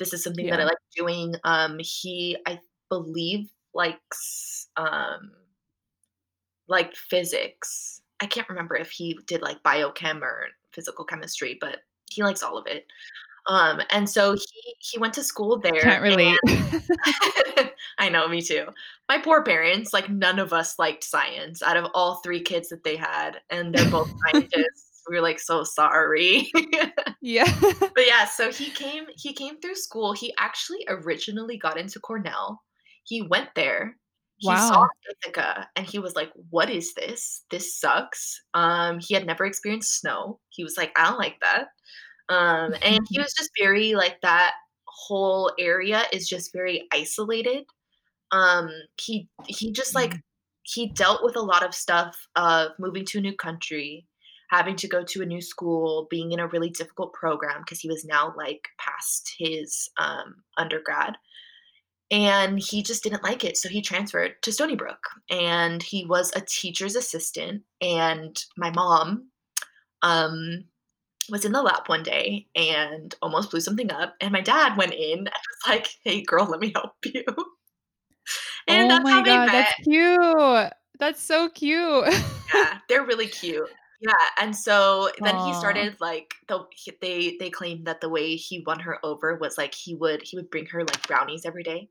[0.00, 5.32] This is something that I like doing." Um, he, I believe, likes, um
[6.68, 8.00] like, physics.
[8.20, 11.78] I can't remember if he did, like, biochem or physical chemistry, but
[12.10, 12.86] he likes all of it.
[13.46, 16.38] Um, and so he he went to school there Can't relate.
[16.46, 16.82] and
[17.98, 18.66] I know, me too.
[19.08, 22.84] My poor parents, like, none of us liked science out of all 3 kids that
[22.84, 25.02] they had, and they're both scientists.
[25.08, 26.50] We were, like, so sorry.
[27.20, 27.54] Yeah.
[27.60, 30.14] But, yeah, so he came he came through school.
[30.14, 32.62] He actually originally got into Cornell.
[33.04, 33.96] He went there.
[34.46, 37.44] He saw Ithaca, and he was like, "What is this?
[37.50, 40.40] This sucks." Um, he had never experienced snow.
[40.50, 41.68] He was like, "I don't like that."
[42.28, 44.54] Um, and he was just very like that
[44.86, 47.64] whole area is just very isolated.
[48.32, 50.22] Um, he he just, like Mm.
[50.62, 54.06] he dealt with a lot of stuff of moving to a new country,
[54.50, 57.88] having to go to a new school, being in a really difficult program because he
[57.88, 61.16] was now, like, past his, um, undergrad.
[62.10, 66.32] And he just didn't like it, so he transferred to Stony Brook, and he was
[66.36, 69.30] a teacher's assistant, and my mom,
[70.02, 70.64] um,
[71.30, 74.92] was in the lab one day and almost blew something up, and my dad went
[74.92, 77.24] in and was like, "Hey, girl, let me help you."
[78.66, 80.72] And Oh that's my how they god, that's cute.
[80.98, 82.06] That's so cute.
[82.54, 83.68] Yeah, they're really cute.
[84.04, 88.36] Yeah, and so then he started, like, the he they they claimed that the way
[88.36, 91.62] he won her over was, like, he would he would bring her, like, brownies every
[91.62, 91.88] day.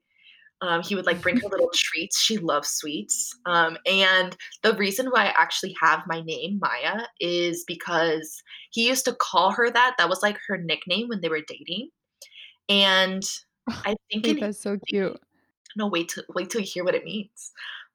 [0.62, 2.20] Um, he would, like, bring her little treats.
[2.22, 3.36] She loves sweets.
[3.48, 9.06] Um, and the reason why I actually have my name, Maya, is because he used
[9.06, 9.96] to call her that.
[9.98, 11.90] That was, like, her nickname when they were dating.
[12.70, 13.24] And
[13.86, 15.20] I think in Wait, that's so cute.
[15.76, 17.52] no, wait till wait till you hear what it means.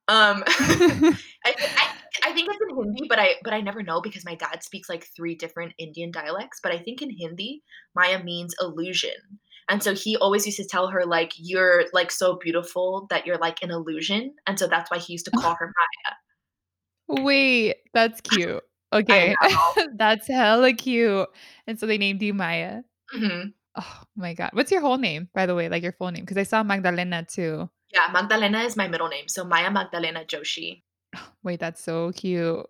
[0.08, 1.88] Um, I I
[2.24, 4.88] I think it's in Hindi, but I but I never know because my dad speaks,
[4.88, 7.62] like, 3 different Indian dialects, but I think in Hindi,
[7.94, 9.40] Maya means illusion.
[9.68, 13.36] And so he always used to tell her, like, "You're, like, so beautiful that you're
[13.38, 15.72] like an illusion." And so that's why he used to call her
[17.08, 17.22] Maya.
[17.22, 18.62] Wait, that's cute.
[18.90, 19.36] Okay.
[19.96, 21.28] That's hella cute.
[21.66, 22.80] And so they named you Maya.
[23.14, 23.52] Mhm.
[23.76, 24.50] Oh my god.
[24.54, 26.24] What's your whole name, by the way, like, your full name?
[26.24, 27.68] Because I saw Magdalena too.
[27.92, 30.84] Yeah, Magdalena is my middle name, so Maya Magdalena Joshi.
[31.42, 32.66] Wait, that's so cute.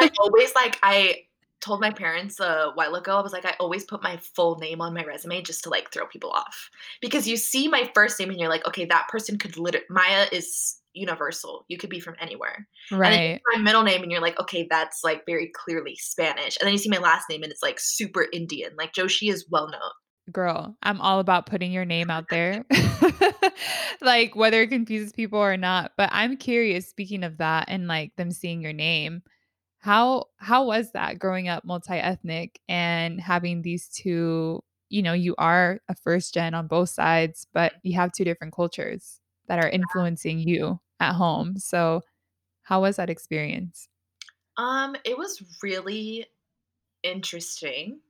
[0.00, 1.22] I always, like I
[1.60, 4.80] told my parents a while ago, I was like, "I always put my full name
[4.80, 8.30] on my resume just to, like, throw people off." Because you see my first name
[8.30, 11.64] and you're like, "Okay, that person could liter" Maya is universal.
[11.68, 12.66] You could be from anywhere.
[13.04, 13.40] And then you Right.
[13.54, 16.72] see my middle name and you're like, "Okay, that's, like, very clearly Spanish." And then
[16.72, 18.74] you see my last name and it's, like, super Indian.
[18.76, 19.90] Like, Joshi is well known.
[20.30, 22.64] Girl, I'm all about putting your name out there.
[24.02, 25.92] Like, whether it confuses people or not.
[25.98, 29.22] But I'm curious, speaking of that and, like, them seeing your name,
[29.80, 35.80] how how was that growing up multi-ethnic and having these 2 you know, you are
[35.88, 40.38] a 1st gen on both sides, but you have 2 different cultures that are influencing
[40.40, 41.58] you at home.
[41.58, 42.02] So,
[42.62, 43.88] how was that experience?
[44.56, 46.26] Um, it was really
[47.02, 48.00] interesting.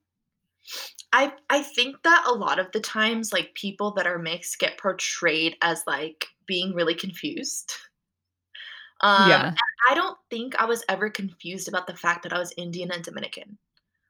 [1.12, 4.78] I I think that a lot of the times, like, people that are mixed get
[4.78, 7.74] portrayed as, like, being really confused.
[9.02, 9.58] Um, Yeah.
[9.88, 13.02] I don't think I was ever confused about the fact that I was Indian and
[13.02, 13.58] Dominican.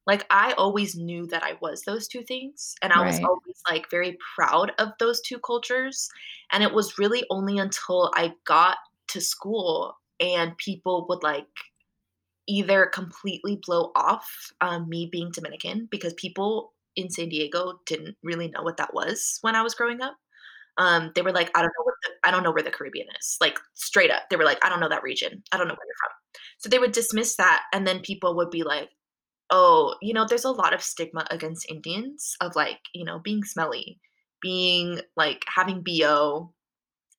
[0.06, 3.90] Like, I always knew that I was those 2 things, and I was always, like,
[3.90, 6.08] very proud of those 2 cultures,
[6.52, 8.78] and it was really only until I got
[9.10, 11.48] to school and people would, like,
[12.48, 14.28] either completely blow off,
[14.60, 19.38] um, me being Dominican because people in San Diego didn't really know what that was
[19.42, 20.16] when I was growing up.
[20.78, 23.36] Um, they were like, "I don't know the I don't know where the Caribbean is."
[23.40, 24.24] Like, straight up.
[24.30, 25.42] They were like, "I don't know that region.
[25.52, 26.12] I don't know where you're from."
[26.58, 28.90] So they would dismiss that, and then people would be like,
[29.50, 33.44] "Oh" you know, there's a lot of stigma against Indians of, like, you know, being
[33.44, 34.00] smelly,
[34.42, 36.52] being like, having BO,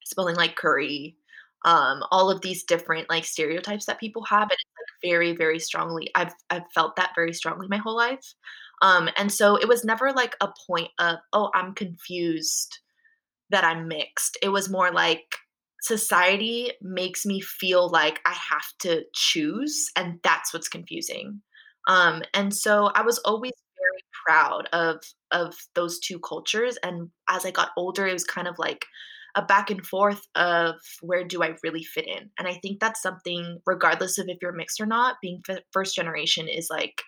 [0.06, 1.18] smelling like curry,
[1.66, 5.60] um, all of these different, like, stereotypes that people have, and it's, like, very, very
[5.60, 8.34] strongly I've I've felt that very strongly my whole life.
[8.82, 12.80] Um, and so it was never, like, a point of, "Oh, I'm confused
[13.50, 15.36] that I'm mixed." It was more like
[15.82, 21.42] society makes me feel like I have to choose, and that's what's confusing.
[21.88, 27.46] Um, and so I was always very proud of of those 2 cultures, and as
[27.46, 28.86] I got older, it was kind of like
[29.36, 32.30] a back and forth of where do I really fit in?
[32.40, 35.96] And I think that's something regardless of if you're mixed or not, being fi 1st
[35.96, 37.02] generation is like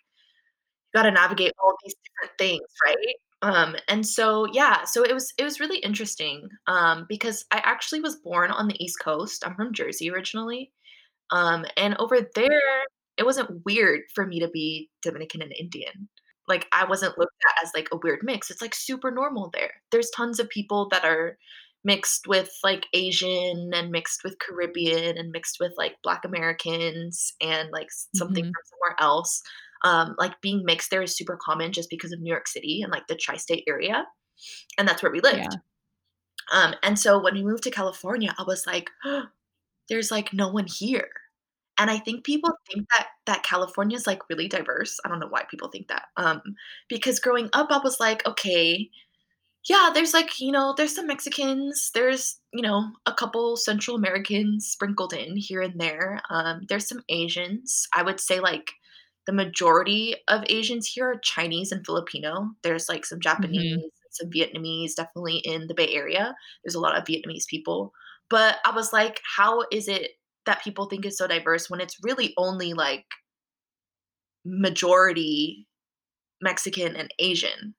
[0.93, 3.15] you gotta navigate all these different things, right?
[3.41, 7.99] Um, and so, yeah, so it was it was really interesting, um, because I actually
[8.01, 9.43] was born on the East Coast.
[9.45, 10.71] I'm from Jersey originally.
[11.31, 12.61] Um, and over there,
[13.17, 16.09] it wasn't weird for me to be Dominican and Indian.
[16.47, 18.51] Like, I wasn't looked at as, like, a weird mix.
[18.51, 19.71] It's, like, super normal there.
[19.91, 21.37] There's tons of people that are
[21.83, 27.69] mixed with, like, Asian and mixed with Caribbean and mixed with, like, Black Americans and,
[27.71, 28.53] like, something Mhm.
[28.53, 29.41] from somewhere else.
[29.85, 32.91] Um, like being mixed there is super common just because of New York City and
[32.91, 34.05] like the tri-state area,
[34.77, 35.45] and that's where we lived.
[35.45, 35.59] Yeah.
[36.51, 38.89] Um, and so when we moved to California, I was like,
[39.89, 41.09] there's like no one here.
[41.79, 44.99] And I think people think that that California is like really diverse.
[45.05, 46.05] I don't know why people think that.
[46.17, 46.41] Um,
[46.89, 48.89] because growing up, I was like, okay,
[49.69, 54.67] yeah, there's like, you know, there's some Mexicans, there's, you know, a couple Central Americans
[54.67, 56.21] sprinkled in here and there.
[56.29, 57.87] Um, there's some Asians.
[57.93, 58.71] I would say like
[59.25, 62.51] the majority of Asians here are Chinese and Filipino.
[62.61, 66.35] There's like some Japanese, hmm some Vietnamese, definitely in the Bay Area.
[66.63, 67.91] There's a lot of Vietnamese people.
[68.29, 70.11] But I was like, how is it
[70.45, 73.05] that people think is so diverse when it's really only like
[74.45, 75.67] majority
[76.41, 77.75] Mexican and Asian?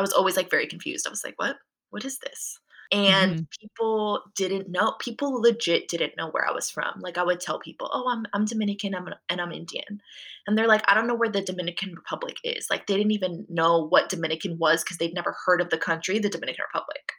[0.00, 1.06] I was always like very confused.
[1.06, 1.56] I was like, what?
[1.90, 2.58] What is this?
[2.90, 4.94] And hmm people didn't know.
[4.98, 7.00] People legit didn't know where I was from.
[7.00, 10.00] Like I would tell people, "Oh, I'm I'm Dominican, I'm and I'm Indian,"
[10.46, 13.46] and they're like, "I don't know where the Dominican Republic is." Like they didn't even
[13.50, 17.12] know what Dominican was because they'd never heard of the country, the Dominican Republic.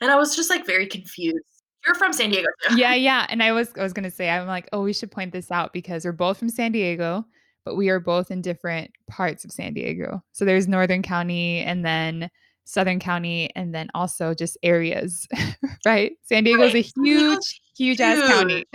[0.00, 1.44] And I was just like very confused.
[1.84, 4.68] You're from San Diego Yeah, yeah, and I was I was gonna say, I'm like,
[4.72, 7.26] "Oh, we should point this out because we're both from San Diego,
[7.64, 11.84] but we are both in different parts of San Diego." So there's Northern County and
[11.84, 12.30] then
[12.70, 15.26] Southern County and then also just areas,
[15.84, 16.12] right?
[16.22, 16.86] San Diego is right.
[16.86, 18.64] a Diego's huge, huge ass county.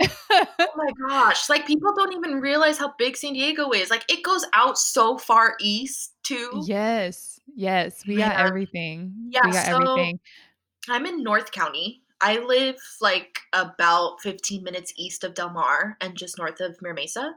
[0.58, 1.48] Oh my gosh.
[1.48, 3.88] Like people don't even realize how big San Diego is.
[3.88, 6.62] Like it goes out so far east too.
[6.66, 9.14] Yes, yes, we got everything.
[9.30, 10.20] Yeah, We got so everything.
[10.90, 12.02] I'm in North County.
[12.20, 16.94] I live like about 15 minutes east of Del Mar and just north of Mira
[16.94, 17.34] Mesa,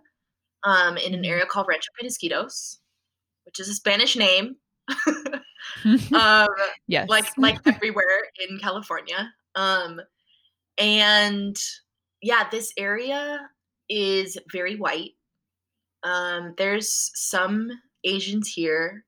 [0.63, 2.78] um, in an area called Rancho Penasquitos,
[3.45, 4.56] which is a Spanish name.
[6.13, 6.48] um,
[7.08, 9.32] like like everywhere in California.
[9.56, 10.02] Um,
[10.78, 11.58] and
[12.22, 13.39] yeah, this area
[13.89, 15.12] is very white.
[16.04, 17.69] Um, there's some
[18.04, 19.04] Asians here.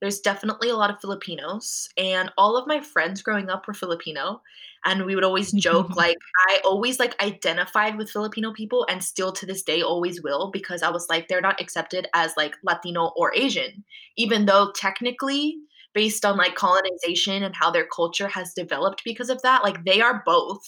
[0.00, 4.42] There's definitely a lot of Filipinos, and all of my friends growing up were Filipino,
[4.84, 6.16] and we would always joke, like,
[6.48, 10.82] I always, like, identified with Filipino people and still to this day always will because
[10.82, 13.84] I was like, they're not accepted as, like, Latino or Asian,
[14.16, 15.56] even though technically,
[15.94, 20.00] based on, like, colonization and how their culture has developed because of that, like, they
[20.00, 20.62] are both.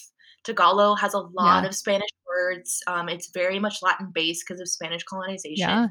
[0.45, 4.69] Tagalog has a lot Yeah, of Spanish words, um, it's very much Latin-based because of
[4.69, 5.73] Spanish colonization.
[5.73, 5.89] yeah,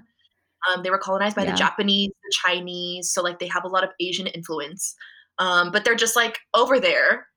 [0.67, 1.53] Um, they were colonized by the.
[1.53, 4.95] Japanese, the Chinese, so, like, they have a lot of Asian influence.
[5.37, 7.27] Um, but they're just, like, over there,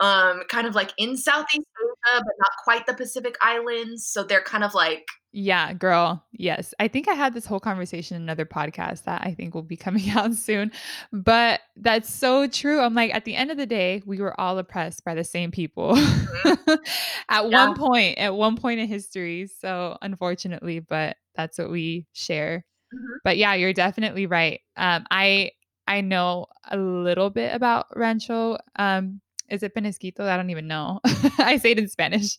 [0.00, 4.40] um, kind of, like, in Southeast Asia, but not quite the Pacific Islands, so they're
[4.40, 6.24] kind of, like Yeah, girl.
[6.32, 6.72] Yes.
[6.80, 9.76] I think I had this whole conversation in another podcast that I think will be
[9.86, 10.72] coming out soon.
[11.12, 12.80] But that's so true.
[12.80, 15.50] I'm like, at the end of the day, we were all oppressed by the same
[15.52, 16.78] people Mhm.
[17.28, 17.66] at Yeah.
[17.66, 19.46] one point, at one point in history.
[19.60, 22.64] So unfortunately, but that's what we share.
[22.94, 23.18] Mhm.
[23.24, 24.60] But yeah, you're definitely right.
[24.76, 25.52] Um, I
[25.86, 28.58] I know a little bit about Rancho.
[28.76, 30.20] Um, is it Penasquito?
[30.20, 31.00] I don't even know.
[31.38, 32.38] I say it in Spanish.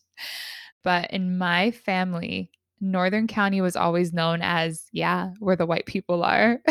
[0.84, 6.22] But in my family, Northern County was always known as, yeah, where the white people
[6.24, 6.60] are.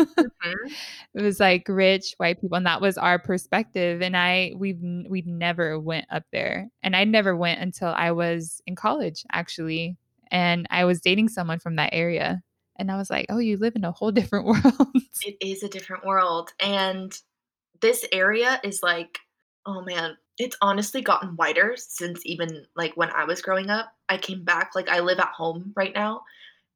[0.00, 0.72] Mhm.
[1.14, 4.02] It was like rich white people, and that was our perspective.
[4.02, 8.12] And I we've n- we never went up there, and I never went until I
[8.12, 9.96] was in college, actually.
[10.30, 12.42] And I was dating someone from that area,
[12.80, 14.88] and I was like, "Oh, you live in a whole different world."
[15.22, 17.16] It is a different world, and
[17.80, 19.20] this area is, like
[19.66, 23.92] oh, man, it's honestly gotten whiter since even, like, when I was growing up.
[24.08, 26.22] I came back like, I live at home right now,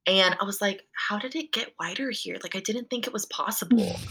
[0.06, 3.12] and I was like, "How did it get whiter here?" Like, I didn't think it
[3.12, 3.96] was possible.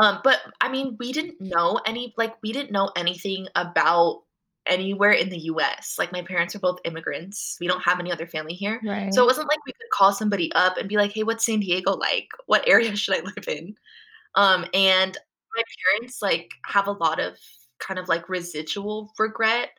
[0.00, 4.22] Um, but I mean, we didn't know any like we didn't know anything about
[4.66, 5.96] anywhere in the US.
[5.98, 7.56] Like my parents are both immigrants.
[7.60, 8.80] We don't have any other family here.
[9.12, 11.60] So it wasn't like we could call somebody up and be like, "Hey, what's San
[11.60, 12.28] Diego like?
[12.46, 13.74] What area should I live in?"
[14.34, 15.16] Um, and
[15.56, 17.36] my parents like have a lot of
[17.78, 19.70] kind of like residual regret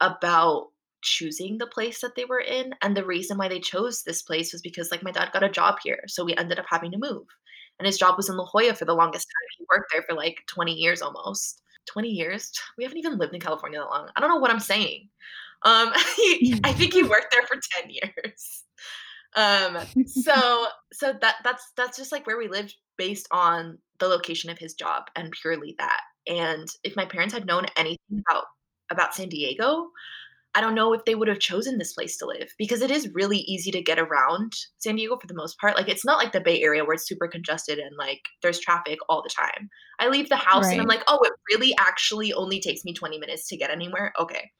[0.00, 0.68] about
[1.02, 2.74] choosing the place that they were in.
[2.82, 5.48] And the reason why they chose this place was because like my dad got a
[5.48, 6.02] job here.
[6.06, 7.26] So we ended up having to move.
[7.78, 9.48] And his job was in La Jolla for the longest time.
[9.58, 11.62] He worked there for like 20 years almost.
[11.92, 12.52] 20 years?
[12.78, 14.08] We haven't even lived in California that long.
[14.16, 15.08] I don't know what I'm saying.
[15.62, 18.64] Um, he, I think he worked there for 10 years.
[19.36, 24.50] Um, so so that that's that's just like where we lived based on the location
[24.50, 26.00] of his job and purely that.
[26.26, 28.46] And if my parents had known anything about
[28.90, 29.90] about San Diego,
[30.54, 33.08] I don't know if they would have chosen this place to live because it is
[33.14, 35.76] really easy to get around San Diego for the most part.
[35.76, 38.98] Like it's not like the Bay Area where it's super congested and like there's traffic
[39.08, 39.70] all the time.
[40.00, 43.18] I leave the house and I'm like, "Oh, it really actually only takes me 20
[43.18, 44.50] minutes to get anywhere." Okay.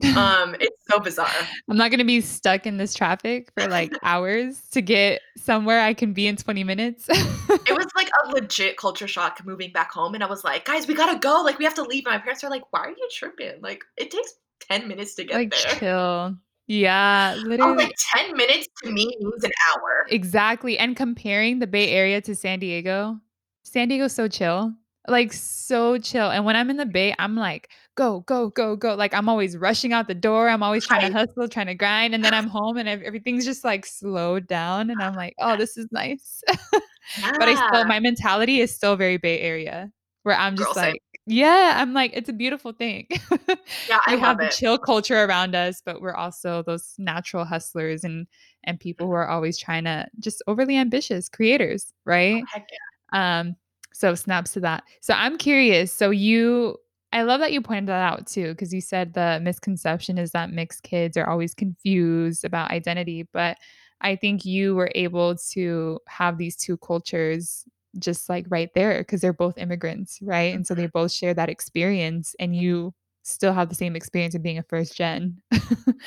[0.16, 1.28] Um, it's so bizarre.
[1.70, 5.94] I'm not gonna be stuck in this traffic for, like, hours to get somewhere I
[5.94, 7.06] can be in 20 minutes.
[7.08, 10.88] It was, like, a legit culture shock moving back home, and I was like, "Guys,
[10.88, 12.90] we gotta go, like, we have to leave," and my parents are like, "Why are
[12.90, 13.60] you tripping?
[13.62, 14.32] Like, it takes
[14.68, 16.36] 10 minutes to get Like, there." chill.
[16.68, 21.58] Yeah, I was like, literally "10 minutes to me means an hour." Exactly, and comparing
[21.58, 23.18] the Bay Area to San Diego,
[23.64, 24.72] San Diego's so chill,
[25.08, 28.94] like, so chill, and when I'm in the Bay, I'm like, "Go, go, go, go,"
[28.94, 32.14] like, I'm always rushing out the door, I'm always trying to hustle, trying to grind,
[32.14, 35.76] and then I'm home and everything's just, like, slowed down, and I'm like, "Oh, this
[35.76, 36.42] is nice."
[37.38, 39.90] But I still my mentality is still very Bay Area,
[40.22, 40.92] where I'm Girl, just same.
[40.92, 43.06] like Yeah, I'm like, "It's a beautiful thing."
[43.88, 44.54] Yeah, I have the it.
[44.58, 48.26] chill culture around us, but we're also those natural hustlers and
[48.64, 49.14] and people who Mhm.
[49.14, 51.92] are always trying to just overly ambitious creators,
[52.30, 52.48] Oh, right?
[52.52, 52.78] heck yeah.
[53.12, 53.56] Um,
[53.94, 54.84] so snaps to that.
[55.02, 56.78] So I'm curious, so you
[57.12, 60.50] I love that you pointed that out too, because you said the misconception is that
[60.50, 63.58] mixed kids are always confused about identity, but
[64.02, 67.64] I think you were able to have these 2 cultures
[67.98, 70.54] just, like, right there because they're both immigrants, right?
[70.54, 74.42] And so they both share that experience, and you still have the same experience of
[74.42, 75.38] being a first gen.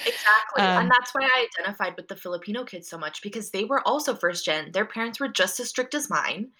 [0.05, 3.65] Exactly, and Um that's why I identified with the Filipino kids so much because they
[3.65, 6.51] were also first gen, their parents were just as strict as mine,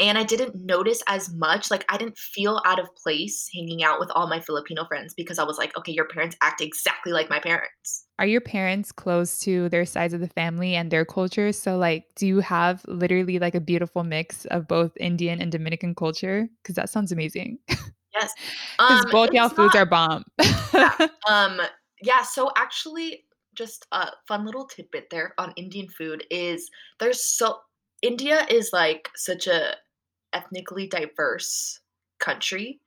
[0.00, 4.00] and I didn't notice as much, like, I didn't feel out of place hanging out
[4.00, 7.28] with all my Filipino friends because I was like, "Okay, your parents act exactly like
[7.30, 11.50] my parents." Are your parents close to their sides of the family and their culture?
[11.52, 15.96] So, like, do you have literally, like, a beautiful mix of both Indian and Dominican
[15.96, 16.48] culture?
[16.62, 17.58] Because that sounds amazing.
[18.14, 18.32] Yes.
[18.88, 20.24] 'Cause Um, both y'all foods not are bomb.
[20.76, 20.94] Yeah,
[21.28, 21.60] um,
[22.02, 27.60] yeah, so actually, just a fun little tidbit there on Indian food is there's so
[28.02, 29.76] India is, like, such a
[30.34, 31.80] ethnically diverse
[32.20, 32.80] country.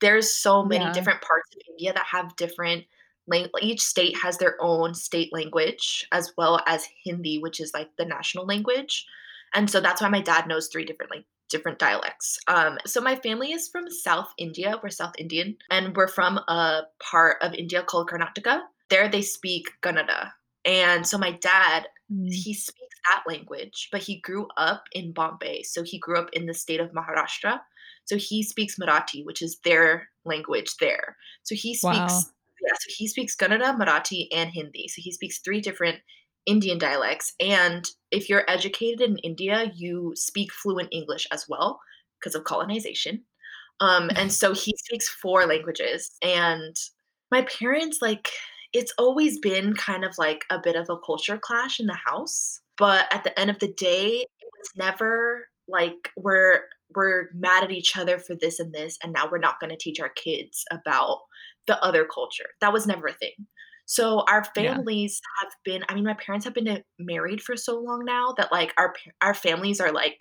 [0.00, 0.92] There's so many Yeah.
[0.92, 2.86] different parts of India that have different
[3.28, 7.90] lang each state has their own state language as well as Hindi, which is, like,
[7.98, 9.06] the national language,
[9.54, 12.38] and so that's why my dad knows 3 different, like, different dialects.
[12.48, 16.82] Um, so my family is from South India, we're South Indian, and we're from a
[17.10, 18.56] part of India called Karnataka.
[18.90, 20.32] There, they speak Kannada,
[20.64, 22.28] and so my dad, Mm.
[22.30, 26.44] he speaks that language, but he grew up in Bombay, so he grew up in
[26.44, 27.58] the state of Maharashtra,
[28.04, 31.16] so he speaks Marathi, which is their language there.
[31.44, 32.12] So he speaks.
[32.12, 32.20] Wow.
[32.60, 35.98] yeah, so he speaks Kannada, Marathi, and Hindi, so he speaks 3 different
[36.46, 41.80] Indian dialects, and if you're educated in India, you speak fluent English as well
[42.20, 43.22] because of colonization.
[43.80, 46.76] Um, and so he speaks 4 languages, and
[47.30, 48.28] my parents, like
[48.72, 52.60] it's always been kind of like a bit of a culture clash in the house,
[52.76, 56.60] but at the end of the day, it was never like we're
[56.94, 60.00] we're mad at each other for this and this, and now we're not gonna teach
[60.00, 61.20] our kids about
[61.66, 62.50] the other culture.
[62.60, 63.46] That was never a thing.
[63.88, 64.84] So our Yeah.
[64.84, 68.32] families have been I mean, my parents have been, uh, married for so long now
[68.38, 70.20] that, like, our our families are, like,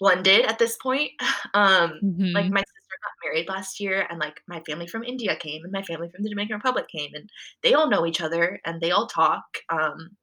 [0.00, 1.12] blended at this point.
[1.54, 2.02] Um,
[2.36, 2.52] like, Mhm.
[2.52, 5.82] my sister got married last year, and, like, my family from India came, and my
[5.84, 7.30] family from the Dominican Republic came, and
[7.62, 10.16] they all know each other, and they all talk, um,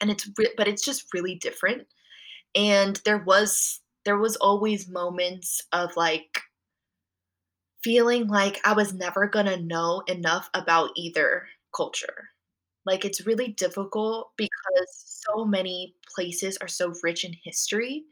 [0.00, 1.86] and it's re but it's just really different,
[2.56, 6.40] and there was there was always moments of, like
[7.82, 12.30] feeling like I was never gonna know enough about either culture.
[12.86, 14.50] Like, it's really difficult because
[15.28, 18.04] so many places are so rich in history,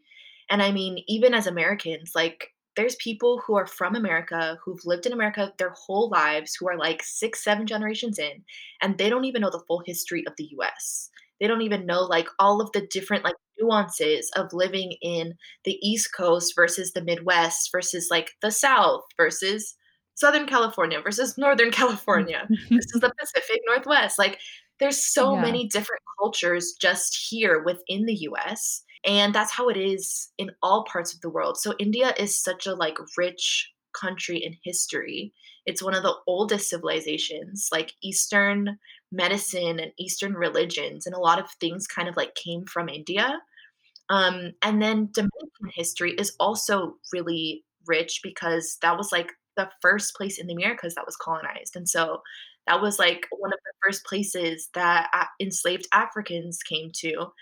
[0.50, 5.06] and I mean, even as Americans, like, there's people who are from America, who've lived
[5.06, 8.44] in America their whole lives, who are, like, 6, 7 generations in,
[8.82, 11.10] and they don't even know the full history of the US.
[11.40, 15.34] They don't even know, like, all of the different, like, nuances of living in
[15.64, 19.76] the East Coast versus the Midwest versus, like, the South versus
[20.20, 24.18] Southern California versus Northern California versus the Pacific Northwest.
[24.18, 24.40] Like,
[24.78, 25.40] there's so Yeah.
[25.40, 30.84] many different cultures just here within the US, and that's how it is in all
[30.84, 31.58] parts of the world.
[31.58, 35.32] So India is such a, like, rich country in history.
[35.66, 38.78] It's one of the oldest civilizations, like, Eastern
[39.12, 43.40] medicine and Eastern religions and a lot of things kind of, like, came from India.
[44.08, 50.14] Um, and then Dominican history is also really rich because that was, like, the first
[50.16, 52.22] place in the Americas that was colonized, and so
[52.66, 57.32] that was, like, one of the first places that enslaved Africans came to.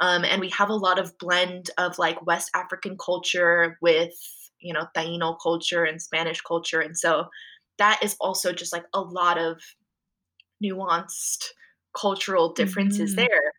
[0.00, 4.14] Um, and we have a lot of blend of, like, West African culture with,
[4.60, 7.28] you know, Taino culture and Spanish culture, and so
[7.78, 9.60] that is also just, like, a lot of
[10.62, 11.44] nuanced
[11.96, 13.16] cultural differences Mhm.
[13.16, 13.52] there.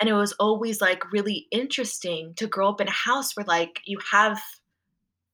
[0.00, 3.80] And it was always, like, really interesting to grow up in a house where, like,
[3.86, 4.42] you have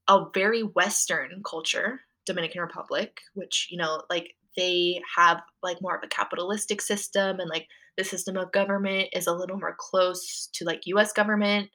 [0.08, 2.00] a very Western culture,
[2.32, 7.48] Dominican Republic, which, you know, like, they have like more of a capitalistic system and
[7.48, 11.70] like the system of government is a little more close to like US government.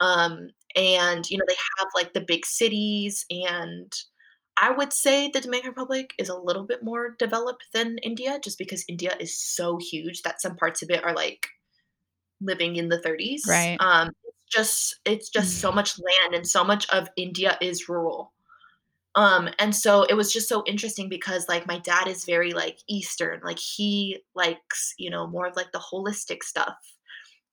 [0.00, 3.92] Um, and you know, they have like the big cities and
[4.56, 8.58] I would say the Dominican Republic is a little bit more developed than India just
[8.58, 11.48] because India is so huge that some parts of it are like
[12.40, 13.44] living in the 30s.
[13.46, 13.78] Right.
[13.80, 15.74] Um, it's just it's just so Mm.
[15.74, 18.32] much land and so much of India is rural.
[19.16, 22.78] Um, and so it was just so interesting because like my dad is very like
[22.88, 26.76] Eastern, like he likes, you know, more of like the holistic stuff.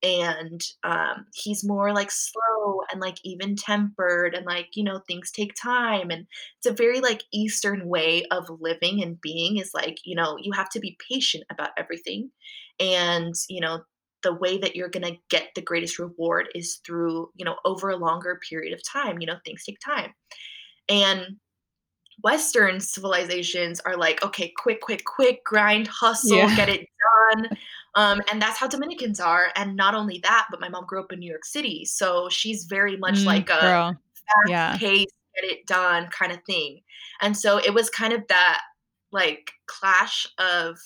[0.03, 5.31] And um, he's more like slow and like even tempered and like, you know, things
[5.31, 6.11] take time.
[6.11, 6.27] And
[6.59, 10.51] it's a very like Eastern way of living and being is like, you know, you
[10.51, 12.29] have to be patient about everything.
[12.79, 13.79] And, you know,
[14.21, 17.89] the way that you're going to get the greatest reward is through, you know, over
[17.89, 19.19] a longer period of time.
[19.19, 20.13] You know, things take time.
[20.89, 21.37] And
[22.21, 26.55] Western civilizations are like, okay, quick, quick, quick, grind, hustle, Yeah.
[26.55, 26.87] get it
[27.33, 27.49] done.
[27.95, 29.47] Um, and that's how Dominicans are.
[29.55, 31.85] And not only that, but my mom grew up in New York City.
[31.85, 33.91] So she's very much Mm, like a girl.
[34.13, 34.77] fast Yeah.
[34.77, 35.05] pace,
[35.35, 36.81] get it done kind of thing.
[37.21, 38.61] And so it was kind of that
[39.11, 40.77] like clash of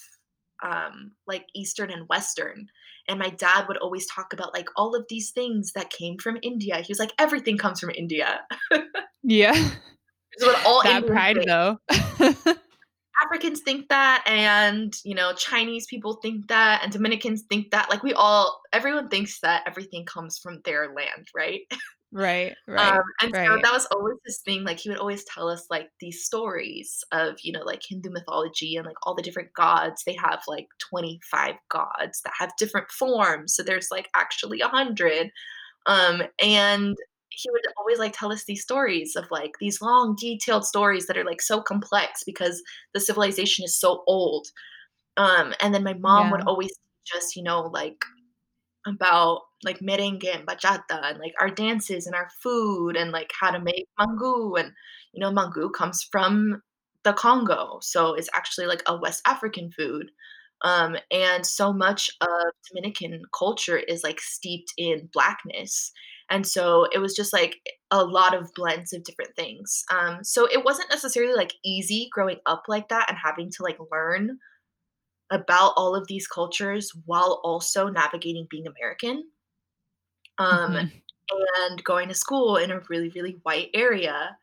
[0.64, 2.68] um, like Eastern and Western.
[3.08, 6.38] And my dad would always talk about like all of these things that came from
[6.44, 6.78] India.
[6.82, 8.42] He was like, everything comes from India.
[9.24, 9.70] Yeah.
[10.42, 11.48] Is what all That Indians pride think.
[11.48, 11.78] though.
[13.24, 17.90] Africans think that, and you know, Chinese people think that, and Dominicans think that.
[17.90, 21.62] Like we all, everyone thinks that everything comes from their land, right?
[22.12, 23.62] Right, Um, right, and so right.
[23.64, 24.64] that was always this thing.
[24.64, 28.76] Like he would always tell us like these stories of you know like Hindu mythology
[28.76, 30.04] and like all the different gods.
[30.06, 33.54] They have like twenty five gods that have different forms.
[33.56, 35.30] So there's like actually a hundred.
[35.86, 36.96] Um, and
[37.32, 41.18] he would always like tell us these stories of like these long detailed stories that
[41.18, 42.62] are like so complex because
[42.94, 44.48] the civilization is so old.
[45.18, 46.72] Um and then my mom would always
[47.06, 48.04] just you know like
[48.88, 53.52] about like merengue and bachata and like our dances and our food and like how
[53.52, 54.72] to make mangú and
[55.14, 56.62] you know mangú comes from
[57.04, 60.12] the Congo so it's actually like a West African food.
[60.64, 65.92] Um and so much of Dominican culture is like steeped in blackness
[66.32, 67.58] and so it was just like
[67.92, 72.40] a lot of blends of different things um so it wasn't necessarily like easy growing
[72.48, 74.40] up like that and having to like learn
[75.32, 79.32] about all of these cultures while also navigating being American
[80.38, 81.02] um, Mhm.
[81.68, 84.38] and going to school in a really, really white area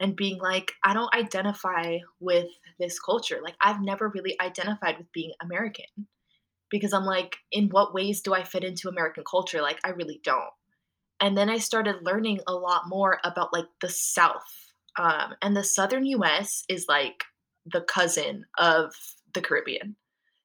[0.00, 3.40] and being like, I don't identify with this culture.
[3.42, 6.08] Like, I've never really identified with being American
[6.70, 9.62] because I'm like, in what ways do I fit into American culture?
[9.62, 10.50] Like, I really don't.
[11.20, 14.44] And then I started learning a lot more about like the South.
[14.98, 17.24] Um, and the Southern US is like
[17.66, 18.94] the cousin of
[19.34, 19.96] the Caribbean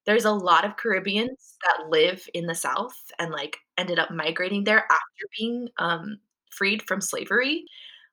[0.05, 4.65] there's a lot of Caribbeans that live in the South and, like, ended up migrating
[4.65, 6.17] there after being, um,
[6.51, 7.65] freed from slavery.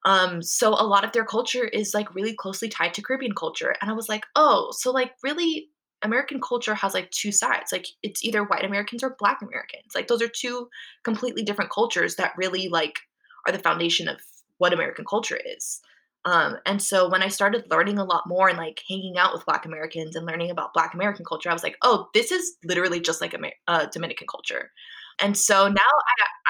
[0.04, 3.74] Um, so a lot of their culture is, like, really closely tied to Caribbean culture,
[3.82, 5.70] and I was like, "Oh, so, like, really
[6.02, 10.08] American culture has, like, 2 sides, like, it's either white Americans or Black Americans, like,
[10.08, 10.68] those are 2
[11.04, 12.98] completely different cultures that really, like,
[13.46, 14.18] are the foundation of
[14.58, 15.80] what American culture is."
[16.24, 19.46] Um, and so when I started learning a lot more and, like, hanging out with
[19.46, 23.00] Black Americans and learning about Black American culture, I was like, "Oh, this is literally
[23.00, 24.70] just like Amer uh, Dominican culture."
[25.20, 25.76] And so now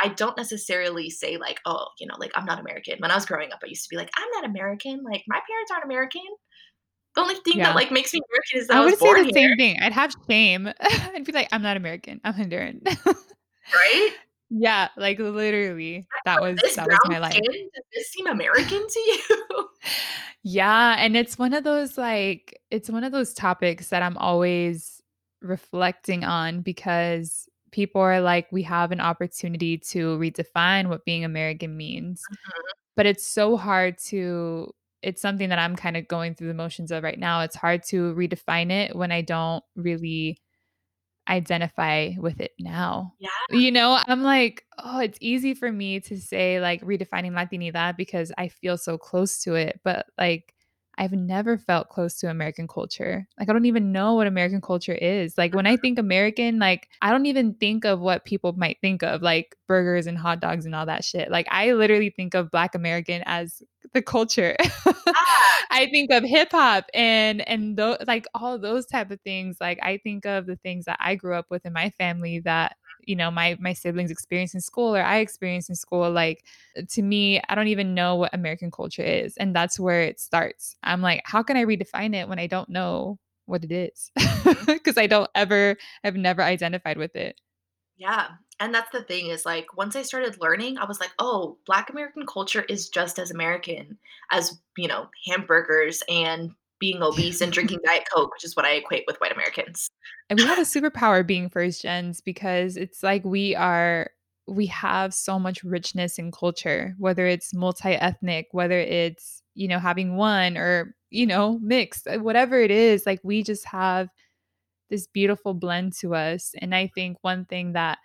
[0.05, 3.15] I I don't necessarily say like, "Oh, you know, like, I'm not American." When I
[3.15, 5.85] was growing up, I used to be like, "I'm not American, like, my parents aren't
[5.85, 6.23] American.
[7.19, 9.25] The only thing that, like, makes me American is that I I would say the
[9.25, 9.77] here." same thing.
[9.81, 10.69] I'd have shame.
[10.81, 12.21] I'd be like, "I'm not American.
[12.25, 12.81] I'm Honduran."
[13.75, 14.11] Right?
[14.51, 17.33] Yeah, like, literally, that was "This that was my life.
[17.35, 19.69] skin, does this seem American to you?"
[20.43, 25.03] Yeah, and it's one of those, like it's one of those topics that I'm always
[25.43, 31.77] reflecting on because people are like, "We have an opportunity to redefine what being American
[31.77, 32.61] means." Mhm.
[32.97, 37.03] But it's so hard to it's something that I'm kinda going through the motions of
[37.05, 37.41] right now.
[37.43, 40.39] It's hard to redefine it when I don't really
[41.29, 43.15] identify with it now.
[43.19, 43.29] Yeah.
[43.51, 48.33] You know, I'm like, "Oh, it's easy for me to say, like, redefining Latinidad because
[48.39, 50.55] I feel so close to it," but, like,
[50.99, 53.27] I've never felt close to American culture.
[53.39, 55.39] Like, I don't even know what American culture is.
[55.39, 55.81] Like, when I mm-hmm.
[55.81, 60.09] think American, like, I don't even think of what people might think of, like burgers
[60.09, 61.31] and hot dogs and all that shit.
[61.31, 63.63] Like, I literally think of Black American as
[63.95, 64.57] the culture.
[64.61, 64.93] Yeah.
[65.71, 69.59] I think of hip hop and and tho like, all those type of things.
[69.61, 72.77] Like, I think of the things that I grew up with in my family that,
[73.09, 76.11] you know, my my siblings experience in school or I experienced in school.
[76.11, 76.45] Like,
[76.79, 80.21] uh, to me, I don't even know what American culture is, and that's where it
[80.21, 80.77] starts.
[80.83, 84.13] I'm like, "How can I redefine it when I don't know what it is
[84.67, 87.41] because I don't ever have never identified with it.
[87.97, 88.29] Yeah,
[88.61, 91.91] and that's the thing is, like, once I started learning, I was like, "Oh, Black
[91.91, 93.99] American culture is just as American
[94.31, 98.73] as, you know, hamburgers and being obese and drinking Diet Coke," which is what I
[98.73, 99.89] equate with white Americans.
[100.31, 104.11] And we have a superpower being first gens because it's like we are
[104.47, 110.17] we have so much richness in culture, whether it's multi-ethnic, whether it's, you know, having
[110.17, 114.09] one or, you know, mixed, uh, whatever it is, like we just have
[114.91, 116.55] this beautiful blend to us.
[116.63, 117.99] And I think one thing that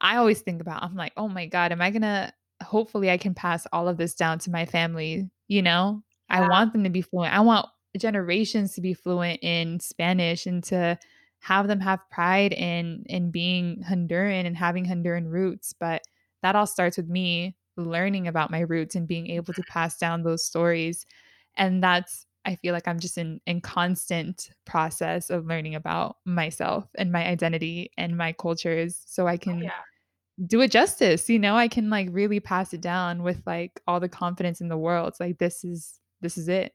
[0.00, 2.32] I always think about, I'm like, "Oh my god, am I gonna
[2.62, 6.02] hopefully I can pass all of this down to my family," you know?
[6.28, 7.34] I want them to be fluent.
[7.34, 7.66] I want
[7.98, 10.98] generations to be fluent in Spanish and to
[11.40, 16.02] have them have pride in in being Honduran and having Honduran roots, but
[16.42, 20.22] that all starts with me learning about my roots and being able to pass down
[20.22, 21.06] those stories.
[21.56, 26.88] And that's I feel like I'm just in in constant process of learning about myself
[26.96, 29.72] and my identity and my cultures so I oh, can yeah.
[30.46, 31.54] do it justice, you know?
[31.56, 35.08] I can, like, really pass it down with, like, all the confidence in the world.
[35.08, 36.72] It's like, this is this is it.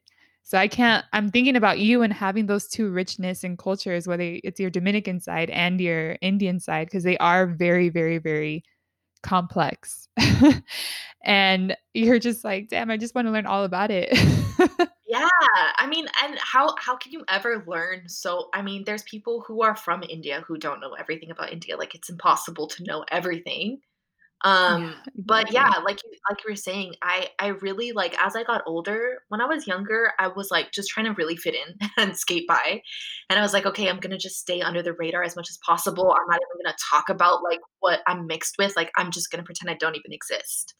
[0.48, 4.38] So I can't I'm thinking about you and having those 2 richness and cultures, whether
[4.42, 8.64] it's your Dominican side and your Indian side, because they are very, very, very
[9.22, 10.08] complex.
[11.24, 14.10] And you're just like, "Damn, I just wanna learn all about it."
[15.06, 15.28] Yeah,
[15.76, 19.62] I mean, and how how can you ever learn so I mean, there's people who
[19.62, 23.80] are from India who don't know everything about India, like, it's impossible to know everything.
[24.44, 28.36] Yeah, Um, but yeah, like you like you were saying, I I really like as
[28.36, 31.54] I got older, when I was younger, I was like just trying to really fit
[31.54, 32.82] in and skate by.
[33.30, 35.58] And I was like, okay, I'm gonna just stay under the radar as much as
[35.64, 36.12] possible.
[36.12, 38.76] I'm not even gonna talk about like what I'm mixed with.
[38.76, 40.74] Like I'm just gonna pretend I don't even exist.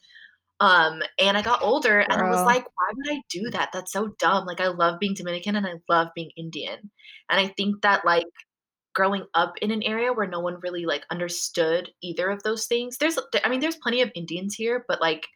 [0.61, 3.71] Um, and I got older and I was like, why would I do that?
[3.73, 4.45] That's so dumb.
[4.47, 6.91] Like I love being Dominican and I love being Indian.
[7.31, 8.27] And I think that like
[8.99, 12.99] growing up in an area where no one really, like, understood either of those things.
[12.99, 15.29] There's I mean, there's plenty of Indians here, but, like,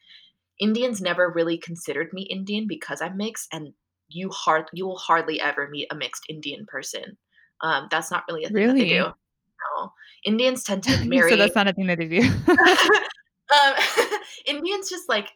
[0.61, 3.73] Indians never really considered me Indian because I'm mixed, and
[4.09, 7.17] you hard you will hardly ever meet a mixed Indian person.
[7.61, 9.05] Um, that's not really a thing that they do.
[9.05, 9.93] No.
[10.25, 12.21] Indians tend to marry So that's not a thing that they do.
[12.49, 13.75] um,
[14.45, 15.31] Indians just, like,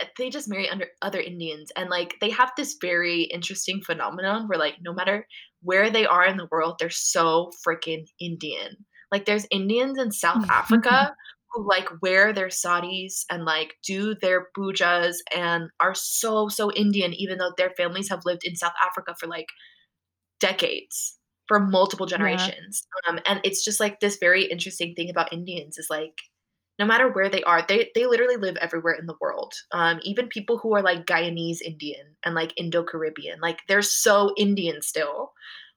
[0.00, 4.48] uh, they just marry under other Indians and like they have this very interesting phenomenon
[4.48, 5.26] where like no matter
[5.62, 8.84] where they are in the world, they're so freaking Indian.
[9.10, 11.14] Like there's Indians in South Africa
[11.52, 17.12] who like wear their saris and like do their pujas and are so so Indian
[17.14, 19.48] even though their families have lived in South Africa for like
[20.40, 22.82] decades for multiple Yeah, generations.
[23.08, 26.18] Um, and it's just like this very interesting thing about Indians is like
[26.82, 29.54] no matter where they are, they they literally live everywhere in the world.
[29.70, 34.34] Um, even people who are like Guyanese Indian and like Indo Caribbean, like they're so
[34.36, 35.32] Indian still.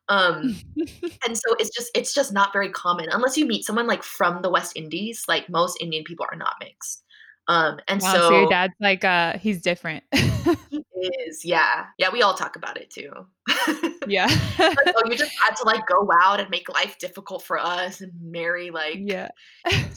[0.09, 0.55] Um,
[1.23, 4.41] and so it's just it's just not very common unless you meet someone like from
[4.41, 5.25] the West Indies.
[5.27, 7.03] Like most Indian people are not mixed.
[7.47, 10.03] Um, and Wow, so your dad's like, uh, he's different.
[10.11, 10.83] he
[11.27, 12.09] is, yeah, yeah.
[12.11, 13.11] We all talk about it too.
[14.07, 14.27] Yeah.
[14.27, 18.01] Like, "Oh, you just had to, like, go out and make life difficult for us
[18.01, 19.29] and marry, like Yeah.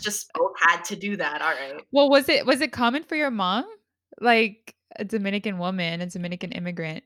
[0.00, 3.30] just both had to do that, alright." Well, was it was it common for your
[3.30, 3.64] mom?
[4.20, 7.04] Like, a Dominican woman, a Dominican immigrant,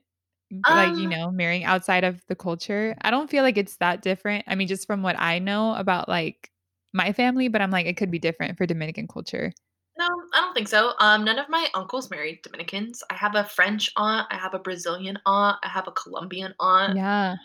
[0.67, 2.95] like, you Um, know, marrying outside of the culture?
[3.01, 4.45] I don't feel like it's that different.
[4.47, 6.49] I mean, just from what I know about, like,
[6.93, 9.51] my family, but I'm like, it could be different for Dominican culture.
[9.97, 10.93] No, I don't think so.
[10.99, 13.03] Um, none of my uncles married Dominicans.
[13.09, 16.97] I have a French aunt, I have a Brazilian aunt, I have a Colombian aunt.
[16.97, 17.35] Yeah,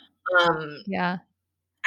[0.40, 1.18] Um, yeah.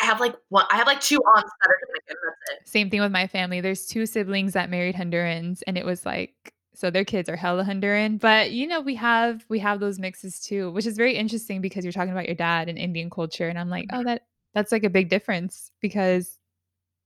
[0.01, 2.59] I have, like, one I have, like, 2 aunts that are Dominican, that's it.
[2.65, 3.59] Same thing with my family.
[3.61, 7.63] There's 2 siblings that married Hondurans, and it was like so their kids are hella
[7.65, 11.59] Honduran, but, you know, we have we have those mixes too, which is very interesting
[11.61, 14.05] because you're talking about your dad and Indian culture, and I'm like, "Oh, Mhm.
[14.05, 16.39] that that's, like, a big difference," because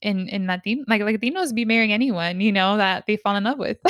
[0.06, 3.58] in in Latin like, Latinos be marrying anyone, you know, that they fall in love
[3.60, 3.78] with.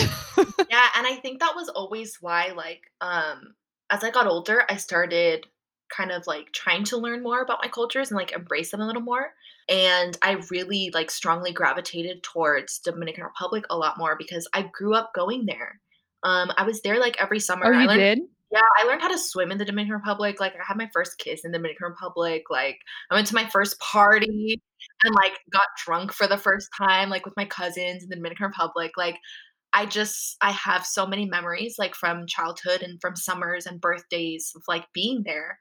[0.70, 3.56] Yeah, and I think that was always why, like, um,
[3.92, 5.46] as I got older, I started
[5.96, 8.88] kind of like trying to learn more about my cultures and like embrace them a
[8.88, 9.34] little more.
[9.70, 14.96] And I really like strongly gravitated towards Dominican Republic a lot more because I grew
[14.96, 15.80] up going there.
[16.24, 17.74] Um, I was there like every Oh, summer.
[17.74, 18.20] I you learned did?
[18.52, 20.40] yeah, I learned how to swim in the Dominican Republic.
[20.40, 22.44] Like I had my first kiss in the Dominican Republic.
[22.50, 22.80] Like
[23.12, 24.62] I went to my first party
[25.04, 28.48] and like got drunk for the first time, like with my cousins in the Dominican
[28.48, 28.92] Republic.
[28.98, 29.18] Like
[29.74, 34.52] I just I have so many memories, like, from childhood and from summers and birthdays
[34.56, 35.60] of, like, being there.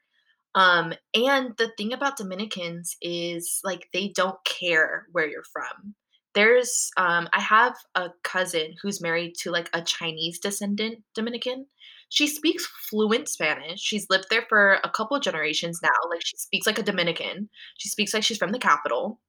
[0.55, 5.95] Um, and the thing about Dominicans is, like, they don't care where you're from.
[6.35, 11.66] There's, um I have a cousin who's married to, like, a Chinese descendant Dominican.
[12.15, 13.81] She speaks fluent Spanish.
[13.81, 15.89] She's lived there for a couple generations now.
[16.11, 17.49] Like, she speaks like a Dominican.
[17.79, 19.21] She speaks like she's from the capital.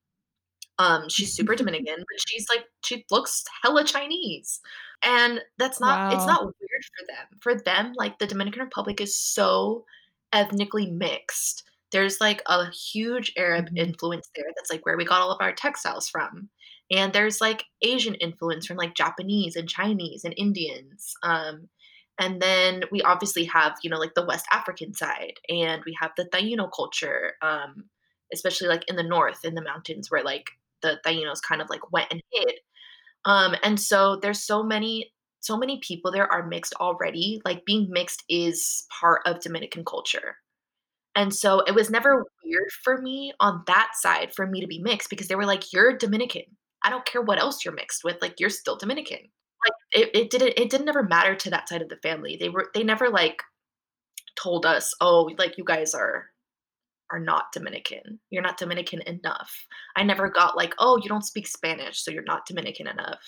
[0.77, 4.59] Um, she's super Dominican, but she's like she looks hella Chinese.
[5.03, 6.53] And that's not it's not weird
[6.97, 7.39] for them.
[7.41, 9.85] For them, like the Dominican Republic is so
[10.33, 11.63] ethnically mixed.
[11.91, 13.77] There's like a huge Arab Mhm.
[13.77, 16.49] influence there that's like where we got all of our textiles from.
[16.91, 21.13] And there's like Asian influence from like Japanese and Chinese and Indians.
[21.23, 21.69] Um,
[22.19, 26.11] and then we obviously have, you know, like the West African side, and we have
[26.17, 27.85] the Taino culture, um,
[28.33, 30.49] especially like in the north in the mountains where like
[30.81, 32.53] the Tainos kind of like went and hid.
[33.25, 35.11] Um, and so there's so many
[35.41, 37.41] so many people there are mixed already.
[37.45, 40.37] Like being mixed is part of Dominican culture.
[41.15, 44.79] And so it was never weird for me on that side for me to be
[44.79, 46.43] mixed because they were like, "You're Dominican.
[46.83, 48.21] I don't care what else you're mixed with.
[48.21, 49.29] Like you're still Dominican."
[49.65, 52.37] Like it, it didn't it didn't ever matter to that side of the family.
[52.39, 53.41] They were they never like
[54.41, 56.25] told us, "Oh, like you guys are
[57.11, 58.19] are not Dominican.
[58.31, 59.51] You're not Dominican enough."
[59.95, 63.19] I never got like, "Oh, you don't speak Spanish, so you're not Dominican enough."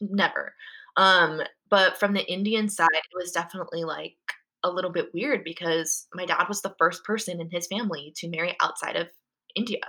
[0.00, 0.54] Never.
[0.96, 4.16] Um, but from the Indian side, it was definitely like
[4.64, 8.28] a little bit weird because my dad was the first person in his family to
[8.28, 9.08] marry outside of
[9.54, 9.80] India.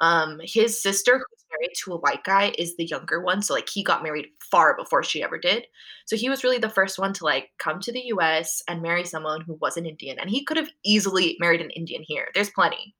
[0.00, 3.68] Um, his sister, who's married to a white guy, is the younger one, so, like,
[3.68, 5.66] he got married far before she ever did.
[6.06, 9.04] So he was really the first one to, like, come to the US and marry
[9.04, 12.28] someone who was an Indian, and he could have easily married an Indian here.
[12.34, 12.94] There's plenty.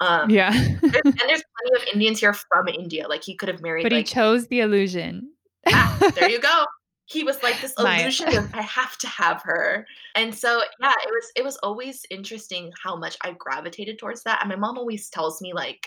[0.00, 0.50] Um, Yeah.
[0.50, 3.92] there's and there's plenty of Indians here from India, like, he could have married, But
[3.92, 5.32] he chose the illusion.
[5.68, 6.66] Ah, there you go.
[7.06, 9.86] He was like this illusion of I have to have her.
[10.16, 14.40] And so, yeah, it was it was always interesting how much I gravitated towards that.
[14.40, 15.86] And my mom always tells me like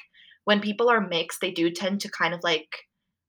[0.49, 2.75] when people are mixed, they do tend to kind of like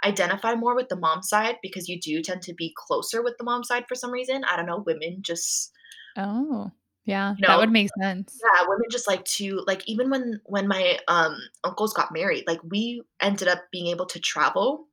[0.02, 3.44] identify more with the mom side because you do tend to be closer with the
[3.44, 4.42] mom side for some reason.
[4.44, 5.70] I don't know, women just
[6.16, 6.70] Oh,
[7.04, 8.40] yeah, you that would make sense.
[8.42, 12.60] yeah, women just like to like even when when my um uncles got married, like
[12.64, 14.86] we ended up being able to travel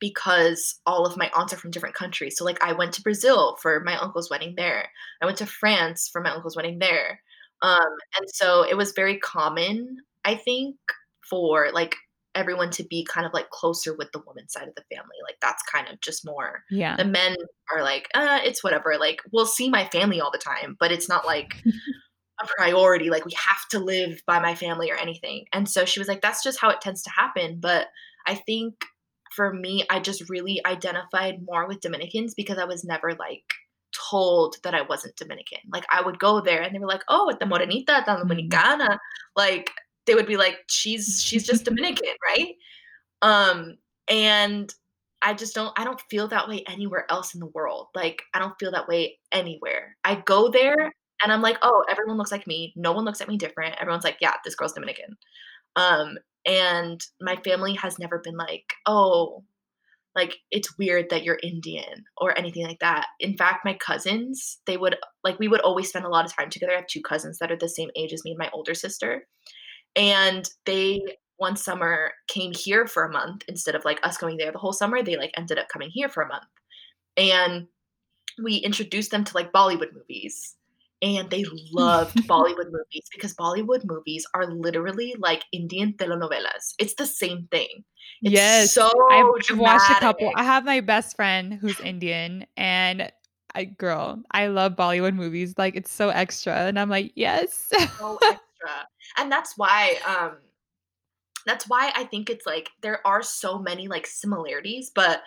[0.00, 2.36] because all of my aunts are from different countries.
[2.36, 4.88] So like I went to Brazil for my uncle's wedding there.
[5.22, 7.20] I went to France for my uncle's wedding there.
[7.62, 10.74] Um, and so it was very common, I think,
[11.28, 11.94] for like
[12.34, 15.16] everyone to be kind of like closer with the woman side of the family.
[15.22, 16.96] Like that's kind of just more Yeah.
[16.96, 17.36] the men
[17.72, 18.96] are like, uh, it's whatever.
[18.98, 21.54] Like we'll see my family all the time, but it's not like
[22.42, 23.08] a priority.
[23.10, 25.44] Like we have to live by my family or anything.
[25.52, 27.58] And so she was like, that's just how it tends to happen.
[27.60, 27.86] But
[28.26, 28.74] I think
[29.36, 33.44] for me, I just really identified more with Dominicans because I was never like
[34.10, 35.58] told that I wasn't Dominican.
[35.72, 38.50] Like I would go there and they were like, oh, the morenita the Mm.
[38.50, 38.98] dominicana.
[39.36, 39.70] Like
[40.06, 42.54] they would be like, she's she's just Dominican, right?
[43.22, 43.78] Um,
[44.08, 44.72] and
[45.22, 47.88] I just don't I don't feel that way anywhere else in the world.
[47.94, 49.96] Like I don't feel that way anywhere.
[50.04, 50.92] I go there
[51.22, 52.74] and I'm like, "Oh, everyone looks like me.
[52.76, 53.76] No one looks at me different.
[53.80, 55.16] Everyone's like, yeah, this girl's Dominican."
[55.76, 59.44] Um, and my family has never been like, "Oh,
[60.16, 64.76] like it's weird that you're Indian or anything like that." In fact, my cousins, they
[64.76, 66.72] would like we would always spend a lot of time together.
[66.72, 69.26] I have two cousins that are the same age as me and my older sister.
[69.96, 71.00] And they
[71.36, 74.72] one summer came here for a month instead of like us going there the whole
[74.72, 75.02] summer.
[75.02, 76.44] They like ended up coming here for a month.
[77.16, 77.66] And
[78.42, 80.56] we introduced them to like Bollywood movies.
[81.02, 86.74] And they loved Bollywood movies because Bollywood movies are literally like Indian telenovelas.
[86.78, 87.84] It's the same thing.
[88.22, 90.32] It's Yes, so I've I've watched a couple.
[90.34, 93.12] I have my best friend who's Indian, and
[93.54, 97.76] I girl, I love Bollywood movies, like, it's so extra, and I'm like, "Yes." So
[98.22, 98.40] extra.
[99.16, 100.38] And that's why um
[101.46, 105.22] that's why I think it's like there are so many like similarities, but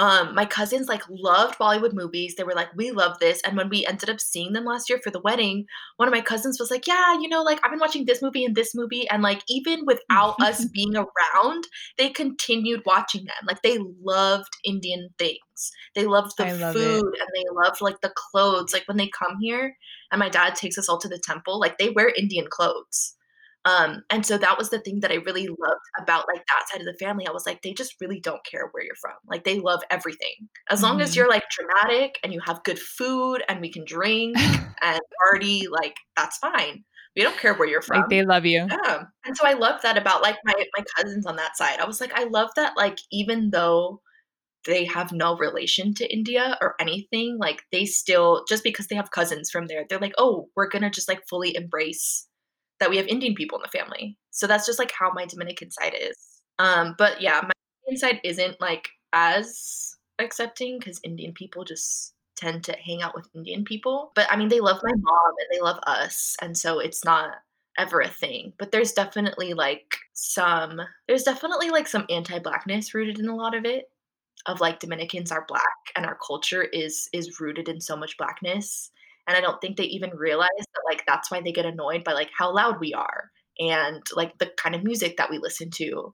[0.00, 2.34] um my cousins like loved Bollywood movies.
[2.34, 4.98] They were like, "We love this." And when we ended up seeing them last year
[5.04, 5.66] for the wedding,
[5.98, 8.44] one of my cousins was like, "Yeah, you know, like I've been watching this movie
[8.46, 13.46] and this movie." And like even without us being around, they continued watching them.
[13.46, 15.70] Like they loved Indian things.
[15.94, 17.20] They loved the love food it.
[17.20, 18.72] and they loved like the clothes.
[18.72, 19.76] Like when they come here
[20.10, 23.16] and my dad takes us all to the temple, like they wear Indian clothes.
[23.66, 26.80] Um, and so that was the thing that I really loved about, like, that side
[26.80, 27.26] of the family.
[27.26, 29.14] I was like, they just really don't care where you're from.
[29.26, 30.48] Like, they love everything.
[30.70, 31.16] As long as Mhm.
[31.16, 34.40] you're, like, dramatic and you have good food and we can drink
[34.80, 36.84] and party, like, that's fine.
[37.16, 38.08] We don't care where you're Like, from.
[38.08, 38.70] they love you.
[38.70, 39.04] Yeah.
[39.26, 41.80] And so I love that about, like, my my cousins on that side.
[41.80, 44.00] I was like, I love that, like, even though
[44.66, 49.10] they have no relation to India or anything, like, they still just because they have
[49.12, 52.28] cousins from there, they're like, "Oh, we're gonna just, like, fully embrace
[52.80, 55.70] that we have Indian people in the family." So that's just, like, how my Dominican
[55.70, 56.16] side is.
[56.58, 57.52] Um, but yeah, my
[57.86, 63.28] Indian side isn't, like, as accepting because Indian people just tend to hang out with
[63.34, 64.12] Indian people.
[64.14, 67.30] But I mean, they love my mom and they love us, and so it's not
[67.78, 68.52] ever a thing.
[68.58, 73.64] But there's definitely like some there's definitely like some anti-blackness rooted in a lot of
[73.64, 73.90] it
[74.46, 75.62] of like Dominicans are black
[75.96, 78.90] and our culture is is rooted in so much blackness.
[79.26, 82.12] And I don't think they even realize that like that's why they get annoyed by
[82.12, 86.12] like how loud we are and like the kind of music that we listen to.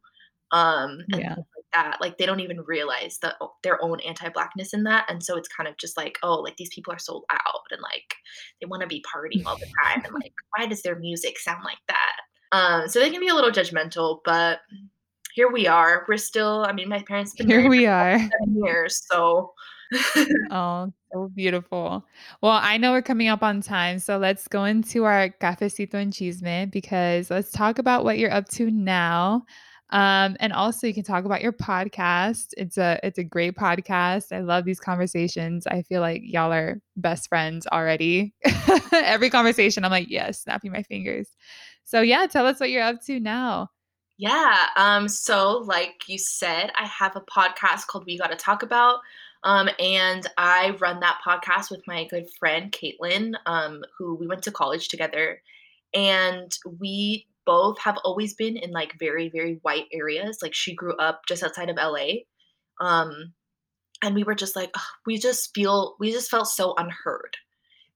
[0.52, 1.34] Um and Yeah.
[1.36, 1.98] like that.
[2.00, 5.06] Like they don't even realize that their own anti-blackness in that.
[5.08, 7.80] And so it's kind of just like, oh, like these people are so loud and
[7.82, 8.14] like
[8.60, 11.64] they want to be partying all the time and like why does their music sound
[11.64, 12.16] like that?
[12.52, 14.60] Um so they can be a little judgmental, but
[15.34, 16.04] here we are.
[16.08, 18.18] We're still I mean, my parents been Here we are.
[18.54, 19.52] years, so
[20.50, 22.04] Oh, so beautiful.
[22.42, 26.12] Well, I know we're coming up on time, so let's go into our cafecito and
[26.12, 29.44] chisme because let's talk about what you're up to now.
[29.90, 32.48] Um, and also you can talk about your podcast.
[32.56, 34.32] It's a it's a great podcast.
[34.32, 35.66] I love these conversations.
[35.66, 38.34] I feel like y'all are best friends already.
[38.92, 41.28] Every conversation, I'm like, yes, snapping my fingers.
[41.84, 43.68] So yeah, tell us what you're up to now.
[44.18, 49.00] Yeah, um, so like you said, I have a podcast called We Gotta Talk About.
[49.46, 54.42] Um, and I run that podcast with my good friend Caitlin, um, who we went
[54.42, 55.40] to college together.
[55.94, 60.38] And we both have always been in like very, very white areas.
[60.42, 62.24] Like she grew up just outside of LA.
[62.80, 63.34] Um,
[64.02, 64.74] and we were just like,
[65.06, 67.36] we just feel, we just felt so unheard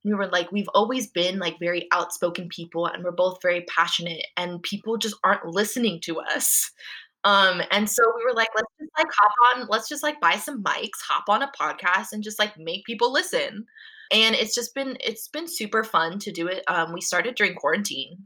[0.03, 4.25] we were like we've always been like very outspoken people and we're both very passionate
[4.37, 6.71] and people just aren't listening to us
[7.25, 10.37] um and so we were like let's just like hop on let's just like buy
[10.37, 13.67] some mics hop on a podcast and just like make people listen.
[14.13, 16.65] And it's just been it's been super fun to do it.
[16.69, 18.17] Um we started during quarantine.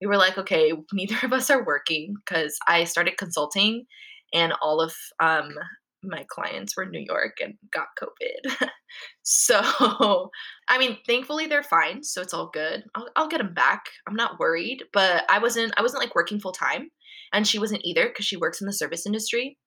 [0.00, 3.86] We were like okay neither of us are working because i started consulting
[4.34, 5.54] and all of um
[6.06, 8.68] my clients were in new york and got covid
[9.22, 9.60] so
[10.68, 12.84] I mean, thankfully they're fine, so it's all good.
[12.94, 13.84] I'll, I'll get them back.
[14.08, 16.90] I'm not worried, but I wasn't I wasn't like working full time,
[17.32, 19.58] and she wasn't either because she works in the service industry.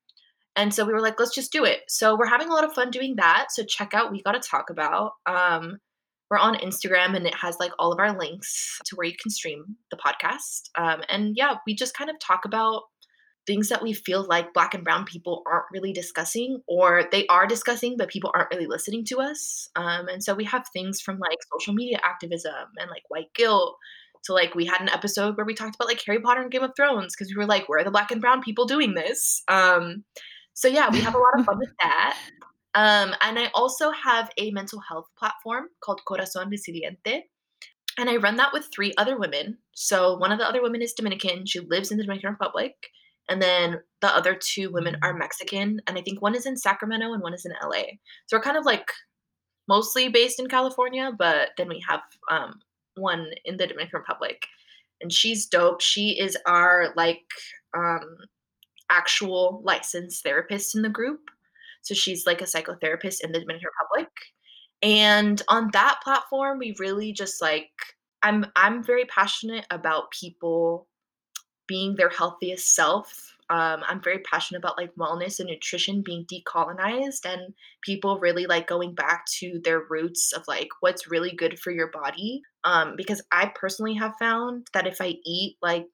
[0.55, 1.81] And so we were like, let's just do it.
[1.87, 3.47] So we're having a lot of fun doing that.
[3.51, 5.11] So check out we got to talk about.
[5.27, 5.77] Um,
[6.31, 9.29] we're on Instagram and it has like all of our links to where you can
[9.29, 10.69] stream the podcast.
[10.75, 12.83] Um, and yeah, we just kind of talk about
[13.47, 17.47] things that we feel like black and brown people aren't really discussing or they are
[17.47, 19.69] discussing but people aren't really listening to us.
[19.75, 23.77] Um, and so we have things from like social media activism and like white guilt
[24.25, 26.63] to like we had an episode where we talked about like harry potter and game
[26.63, 29.41] of thrones because we were like where are the black and brown people doing this?
[29.47, 30.03] Um,
[30.53, 32.17] so yeah we have a lot of fun with that.
[32.75, 37.21] Um, and i also have a mental health platform called corazon resiliente
[37.97, 39.57] and i run that with three other women.
[39.73, 41.45] So one of the other women is dominican.
[41.45, 42.75] She lives in the dominican republic
[43.29, 47.13] and then the other two women are Mexican, and I think one is in Sacramento
[47.13, 47.83] and one is in LA.
[48.27, 48.89] So we're kind of like
[49.67, 52.01] mostly based in California, but then we have
[52.31, 52.59] um,
[52.95, 54.45] one in the Dominican Republic,
[55.01, 55.81] and she's dope.
[55.81, 57.23] She is our like
[57.75, 58.17] um,
[58.89, 61.29] actual licensed therapist in the group.
[61.81, 64.11] So she's like a psychotherapist in the Dominican Republic.
[64.81, 67.71] And on that platform, we really just like
[68.23, 70.87] I'm I'm very passionate about people
[71.67, 73.35] being their healthiest self.
[73.49, 78.67] Um, I'm very passionate about like wellness and nutrition being decolonized and people really like
[78.67, 82.41] going back to their roots of like what's really good for your body.
[82.65, 85.87] Um, because I personally have found that if I eat like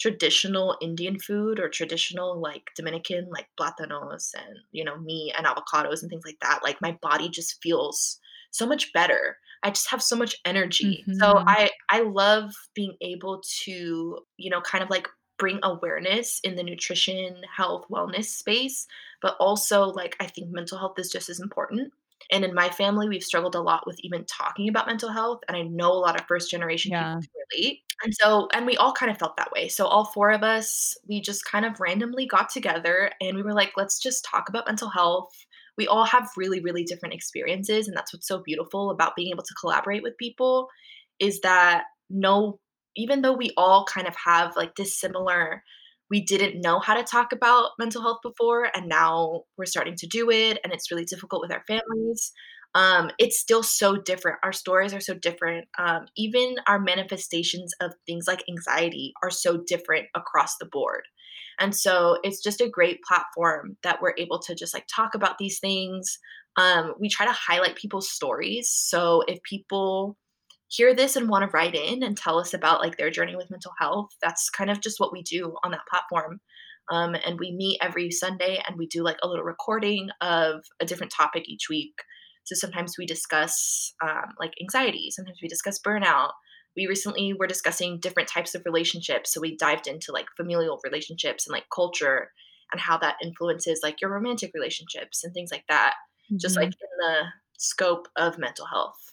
[0.00, 6.02] traditional Indian food or traditional like Dominican like platanos and you know meat and avocados
[6.02, 8.18] and things like that, like my body just feels
[8.50, 9.36] so much better.
[9.62, 11.06] I just have so much energy.
[11.12, 11.46] So Mhm.
[11.46, 16.62] I I love being able to, you know, kind of like bring awareness in the
[16.64, 18.86] nutrition, health, wellness space,
[19.22, 21.92] but also like I think mental health is just as important.
[22.30, 25.56] And in my family, we've struggled a lot with even talking about mental health, and
[25.56, 27.20] I know a lot of first generation people Yeah.
[27.22, 27.30] can
[27.62, 27.82] relate.
[28.04, 29.68] And so and we all kind of felt that way.
[29.68, 33.54] So all four of us, we just kind of randomly got together and we were
[33.54, 35.32] like, let's just talk about mental health
[35.78, 39.42] we all have really really different experiences and that's what's so beautiful about being able
[39.42, 40.68] to collaborate with people
[41.18, 42.58] is that no
[42.96, 45.62] even though we all kind of have like this similar
[46.10, 50.06] we didn't know how to talk about mental health before and now we're starting to
[50.06, 52.32] do it and it's really difficult with our families
[52.74, 54.38] um, it's still so different.
[54.42, 59.62] Our stories are so different um, even our manifestations of things like anxiety are so
[59.66, 61.02] different across the board
[61.58, 65.38] and so it's just a great platform that we're able to just like talk about
[65.38, 66.18] these things.
[66.56, 68.70] Um, we try to highlight people's stories.
[68.70, 70.16] So if people
[70.68, 73.50] hear this and want to write in and tell us about like their journey with
[73.50, 76.40] mental health, that's kind of just what we do on that platform.
[76.90, 80.86] Um, and we meet every Sunday and we do like a little recording of a
[80.86, 81.94] different topic each week.
[82.44, 86.30] So sometimes we discuss um, like anxiety, sometimes we discuss burnout.
[86.78, 89.32] We recently were discussing different types of relationships.
[89.34, 92.30] So we dived into like familial relationships and like culture
[92.72, 95.94] and how that influences like your romantic relationships and things like that,
[96.36, 96.82] just like Mhm.
[96.86, 97.14] in the
[97.58, 99.12] scope of mental health.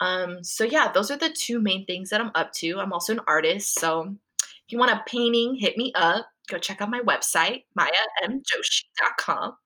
[0.00, 2.80] Um, so yeah, those are the two main things that I'm up to.
[2.80, 6.26] I'm also an artist, so if you want a painting, hit me up.
[6.48, 9.56] Go check out my website, mayamjoshi.com.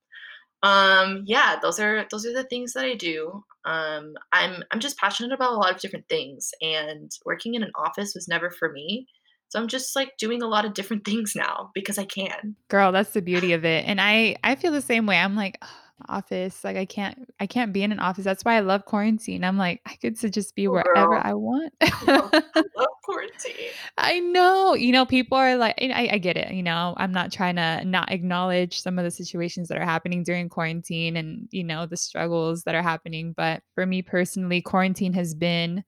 [0.62, 3.44] Um, yeah, those are those are the things that I do.
[3.64, 7.72] Um, I'm I'm just passionate about a lot of different things, and working in an
[7.74, 9.06] office was never for me.
[9.48, 12.56] So I'm just like doing a lot of different things now because I can.
[12.68, 15.16] Girl, that's the beauty of it, and I I feel the same way.
[15.16, 15.68] I'm like, "Ugh,
[16.08, 19.44] office, like, I can't I can't be in an office." That's why I love quarantine.
[19.44, 21.72] I'm like, I could just be Oh, wherever girl, I want.
[21.80, 23.70] I love quarantine.
[23.98, 27.32] I know, you know, people are like I I get it, you know, I'm not
[27.32, 31.64] trying to not acknowledge some of the situations that are happening during quarantine and, you
[31.64, 35.84] know, the struggles that are happening, but for me personally, quarantine has been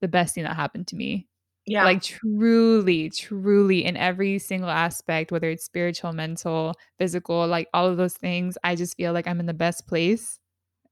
[0.00, 1.27] the best thing that happened to me.
[1.68, 7.86] Yeah, Like, truly, truly in every single aspect, whether it's spiritual, mental, physical, like, all
[7.86, 10.38] of those things, I just feel like I'm in the best place,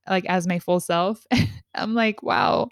[0.09, 1.27] like, as my full self.
[1.75, 2.71] I'm like, "Wow."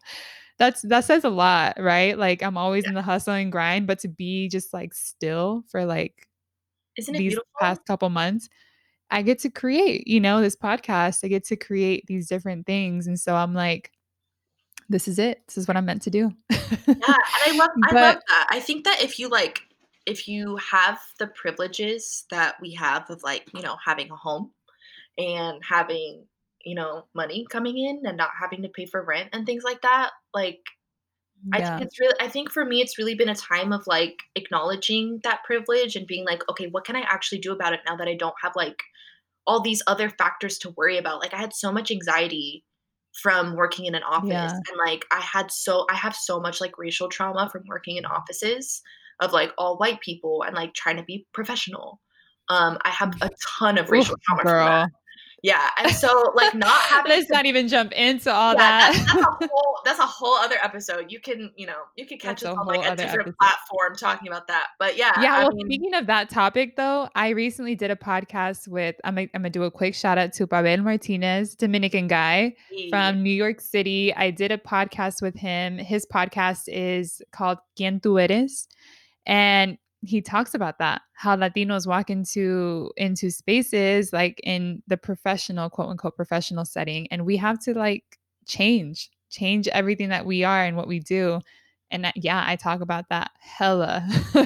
[0.59, 2.19] That's that says a lot, right?
[2.19, 2.91] Like, I'm always yeah.
[2.91, 6.29] in the hustle and grind, but to be just, like, still for, like,
[6.97, 7.49] Isn't it these beautiful?
[7.61, 8.49] past couple months,
[9.11, 13.07] I get to create, you know, this podcast, I get to create these different things,
[13.09, 13.93] and so I'm like,
[14.89, 15.47] "This is it.
[15.47, 16.99] This is what I'm meant to do." Yeah, and
[17.47, 18.47] I love I love that.
[18.51, 19.63] I think that if you, like
[20.07, 24.51] if you have the privileges that we have of, like, you know, having a home
[25.17, 26.27] and having,
[26.65, 29.83] you know, money coming in and not having to pay for rent and things like
[29.83, 30.61] that, like,
[31.53, 34.17] I think it's really I think for me, it's really been a time of, like,
[34.35, 37.97] acknowledging that privilege and being like, "Okay, what can I actually do about it now
[37.97, 38.83] that I don't have, like,
[39.47, 42.65] all these other factors to worry about?" Like, I had so much anxiety
[43.23, 44.63] from working in an office, Yeah.
[44.69, 48.05] and, like, I had so I have so much, like, racial trauma from working in
[48.07, 48.83] offices
[49.21, 52.01] of, like, all white people and, like, trying to be professional.
[52.49, 54.91] Um, I have a ton of Ooh, racial trauma from that.
[55.45, 58.93] Yeah, and so, like, not having Let's to not even jump into all yeah, that.
[58.95, 61.13] that's that's a whole that's a whole other episode.
[61.13, 63.37] You can, you know, you can catch That's us on, like, a different episode.
[63.39, 67.11] platform talking about that, but yeah, Yeah, I well, mean speaking of that topic though,
[67.15, 70.47] I recently did a podcast with I'm gonna Imma do a quick shout out to
[70.47, 72.55] Pavel Martinez, Dominican guy
[72.89, 74.15] from New York City.
[74.15, 75.77] I did a podcast with him.
[75.77, 78.67] His podcast is called Quien Tú Eres,
[79.27, 79.77] and
[80.07, 85.89] he talks about that, how Latinos walk into into spaces, like, in the professional, quote,
[85.91, 90.77] unquote, "professional setting," and we have to, like, change, change everything that we are and
[90.77, 91.41] what we do,
[91.91, 94.05] and that yeah, I talk about that hella.
[94.33, 94.41] the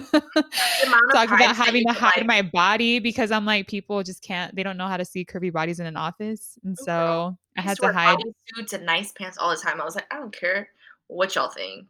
[0.86, 4.22] amount of Talk about having to hide like my body because I'm like, people just
[4.22, 7.38] can't they don't know how to see curvy bodies in an office, and oh, so
[7.56, 9.80] I I had to hide bodysuits and nice pants all the time.
[9.80, 10.68] I was like, "I don't care
[11.09, 11.86] what y'all think."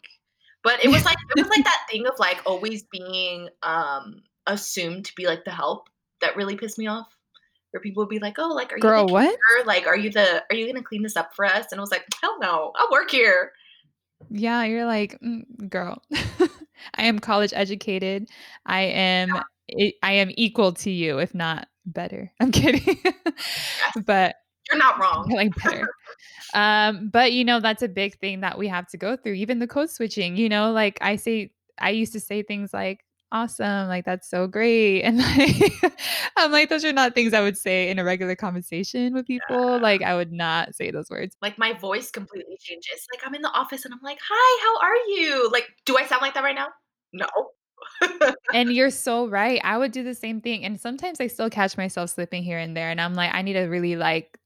[0.63, 5.05] But it was like it was like that thing of, like, always being, um, assumed
[5.07, 5.89] to be, like, the help
[6.21, 7.07] that really pissed me off,
[7.71, 9.23] where people would be like, "Oh, like, are you the Girl, what?
[9.23, 9.67] cleaner?
[9.67, 11.91] Like, are you the are you gonna clean this up for us?" And I was
[11.91, 13.53] like, "Hell no, I'll work here."
[14.31, 16.03] Yeah, you're like, "Mm, girl,
[16.95, 18.29] I am college educated.
[18.67, 19.39] I am
[20.03, 22.99] I am equal to you, if not better." I'm kidding.
[23.05, 24.37] Yes, But
[24.71, 25.29] you're not wrong.
[25.35, 25.89] like better.
[26.55, 29.59] Um, but, you know, that's a big thing that we have to go through, even
[29.59, 33.89] the code switching, you know, like, I say I used to say things like, "Awesome,"
[33.89, 35.73] like, "That's so great," and, like,
[36.37, 39.79] I'm like, those are not things I would say in a regular conversation with people,
[39.81, 41.37] like, I would not say those words.
[41.43, 43.07] Like, my voice completely changes.
[43.13, 46.07] Like, I'm in the office and I'm like, "Hi, how are you?" Like, do I
[46.07, 46.69] sound like that right now?
[47.13, 47.27] No.
[48.53, 51.77] And you're so right, I would do the same thing, and sometimes I still catch
[51.77, 54.39] myself slipping here and there, and I'm like, I need to really, like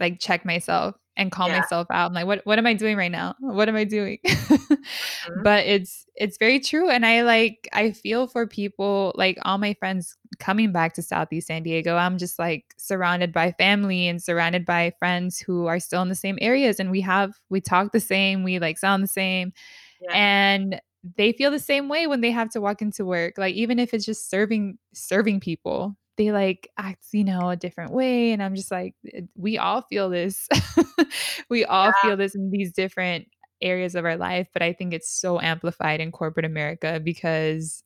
[0.00, 1.56] like, check myself and call Yeah.
[1.58, 2.08] myself out.
[2.08, 3.34] I'm like, "What what am I doing right now?
[3.40, 4.18] What am I doing?"
[5.24, 5.44] Mhm.
[5.44, 9.74] But it's it's very true, and I, like I feel for people, like, all my
[9.74, 14.64] friends coming back to Southeast San Diego, I'm just, like, surrounded by family and surrounded
[14.66, 18.00] by friends who are still in the same areas, and we have we talk the
[18.00, 19.52] same, we, like, sound the same,
[20.00, 20.16] Yeah.
[20.16, 20.80] and
[21.16, 23.94] they feel the same way when they have to walk into work, like, even if
[23.94, 28.54] it's just serving serving people, they, like, act, you know, a different way, and I'm
[28.54, 30.48] just like, eh, we all feel this.
[31.50, 31.92] We all Yeah.
[31.92, 33.28] feel this in these different
[33.62, 37.82] areas of our life, but I think it's so amplified in corporate America because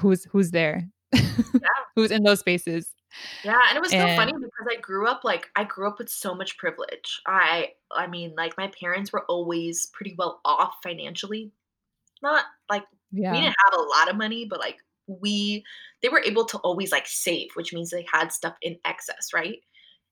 [0.00, 0.88] who's who's there?
[1.60, 1.68] Yeah.
[1.96, 2.94] Who's in those spaces?
[3.42, 6.08] Yeah, and it was so funny because I grew up, like I grew up with
[6.08, 7.20] so much privilege.
[7.26, 11.52] I I mean, like, my parents were always pretty well off financially.
[12.22, 12.84] Not like
[13.30, 14.78] we didn't have a lot of money, but, like,
[15.20, 15.64] we
[16.02, 19.58] they were able to always, like, save, which means they had stuff in excess, right?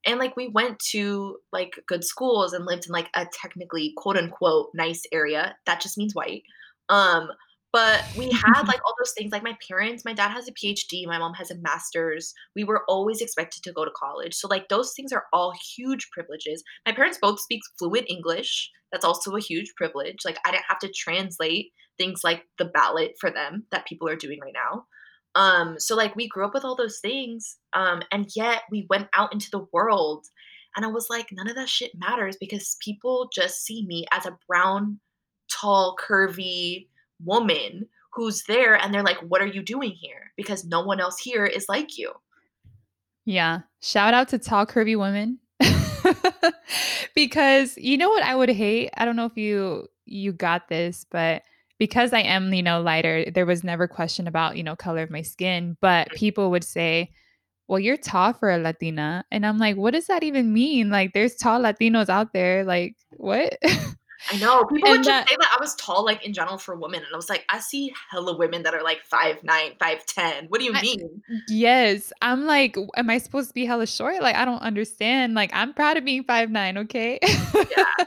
[0.06, 4.16] And, like, we went to, like, good schools and lived in, like, a technically, quote,
[4.16, 6.44] unquote, "nice area." That just means white.
[6.88, 7.28] Um,
[7.72, 11.06] but we had, like, all those things, like, my parents my dad has a PhD,
[11.06, 12.34] my mom has a master's.
[12.56, 14.34] We were always expected to go to college.
[14.34, 16.62] So, like, those things are all huge privileges.
[16.86, 18.70] My parents both speak fluent English.
[18.92, 20.18] That's also a huge privilege.
[20.24, 24.16] Like, I didn't have to translate things like the ballot for them that people are
[24.16, 24.86] doing right now.
[25.34, 29.08] Um, so, like, we grew up with all those things, um, and yet we went
[29.14, 30.26] out into the world,
[30.74, 34.26] and I was like, "None of that shit matters because people just see me as
[34.26, 34.98] a brown,
[35.48, 36.88] tall, curvy
[37.24, 41.18] woman who's there, and they're like, what are you doing here?' Because no one else
[41.18, 42.12] here is like you."
[43.24, 43.60] Yeah.
[43.80, 45.38] Shout out to tall, curvy women.
[47.14, 48.90] Because you know what I would hate?
[48.96, 51.42] I don't know if you you got this, but
[51.78, 55.10] because I am, you know, lighter, there was never question about, you know, color of
[55.10, 56.14] my skin, but Mhm.
[56.14, 57.10] people would say,
[57.68, 61.12] "Well, you're tall for a Latina." And I'm like, "What does that even mean?" Like,
[61.14, 63.58] there's tall Latinos out there, like, what?
[64.28, 64.64] I know.
[64.66, 67.08] People would And just say that I was tall, like, in general for women, and
[67.12, 70.46] I was like, "I see hella women that are, like, 5'9", 5'10".
[70.48, 72.12] What do you I mean?" yes.
[72.22, 75.34] I'm like, am I supposed to be hella short?" Like, I don't understand.
[75.34, 77.18] Like, I'm proud of being 5'9", okay?
[77.76, 77.84] Yeah.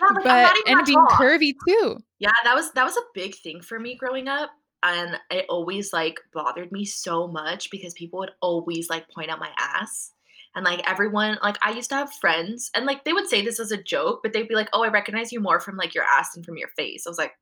[0.00, 1.08] Like, But and that being tall.
[1.08, 2.04] curvy too.
[2.20, 4.50] Yeah, that was that was a big thing for me growing up,
[4.84, 9.40] and it always, like, bothered me so much because people would always, like, point out
[9.40, 10.13] my ass,
[10.54, 13.60] and, like, everyone like, I used to have friends, and, like, they would say this
[13.60, 16.04] as a joke, but they'd be like, "Oh, I recognize you more from, like, your
[16.04, 17.32] ass than from your face." I was like,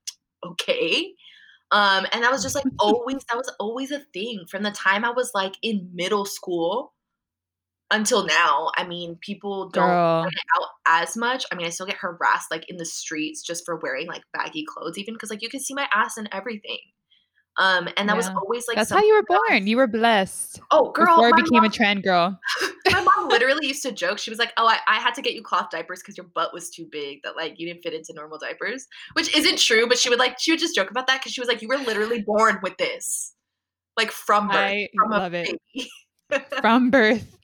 [0.44, 1.14] "Okay."
[1.72, 5.04] Um, and that was just, like, always that was always a thing from the time
[5.04, 6.94] I was, like, in middle school
[7.90, 8.70] until now.
[8.76, 10.24] I mean, people don't Girl.
[10.26, 11.44] out as much.
[11.52, 14.64] I mean, I still get harassed, like, in the streets just for wearing, like, baggy
[14.64, 16.78] clothes even because like, you can see my ass and everything.
[17.58, 19.66] Um, and that was always, like, That's how you were born.
[19.66, 22.40] You were blessed Oh, girl, before my became a mom trend girl.
[22.90, 24.18] my mom literally used to joke.
[24.18, 26.54] She was like, "Oh, I I had to get you cloth diapers because your butt
[26.54, 29.98] was too big that, like, you didn't fit into normal diapers." Which isn't true, but
[29.98, 31.76] she would, like she would just joke about that because she was like, "You were
[31.78, 33.34] literally born with this,
[33.98, 35.54] like, from birth, I from love it.
[36.62, 37.36] From birth.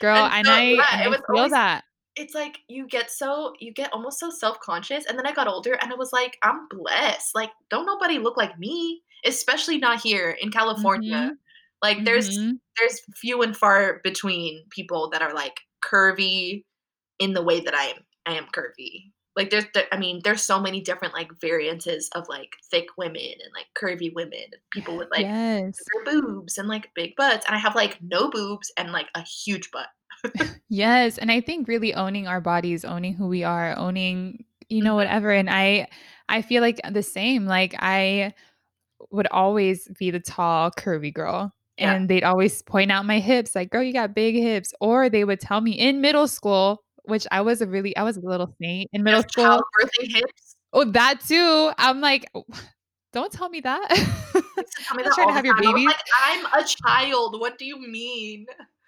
[0.00, 1.84] Girl, And and so I yeah, and I was feel always that.
[2.16, 5.72] it's like you get so you get almost so self-conscious, and then I got older,
[5.74, 10.30] and I was like, "I'm blessed." Like, don't nobody look like me, especially not here
[10.40, 11.00] in California.
[11.04, 11.38] Mhm.
[11.82, 12.60] Like, there's Mhm.
[12.78, 16.64] there's few and far between people that are, like, curvy
[17.20, 19.12] in the way that I am I am curvy.
[19.36, 23.22] Like, there's the I mean, there's so many different, like, variances of, like, thick women
[23.44, 25.90] and, like, curvy women, people with, like, Yes.
[26.04, 29.70] boobs and, like, big butts, and I have, like, no boobs and, like, a huge
[29.72, 29.88] butt.
[30.68, 34.94] Yes, and I think really owning our bodies, owning who we are, owning, you know,
[34.94, 34.94] Mhm.
[34.94, 35.88] whatever, and I
[36.28, 38.34] I feel like the same, like, I
[39.10, 41.94] would always be the tall, curvy girl, Yeah.
[41.94, 45.24] and they'd always point out my hips, like, "Girl, you got big hips." Or they
[45.24, 48.54] would tell me in middle school, which I was a really I was a little
[48.60, 49.60] saint in middle school.
[50.00, 50.56] hips?
[50.72, 51.70] Oh, that too.
[51.78, 52.26] I'm like,
[53.12, 55.72] "Don't tell me that." They used to tell me that trying to have your time.
[55.74, 55.86] Babies.
[55.86, 57.40] like, "I'm a child.
[57.40, 58.46] What do you mean?"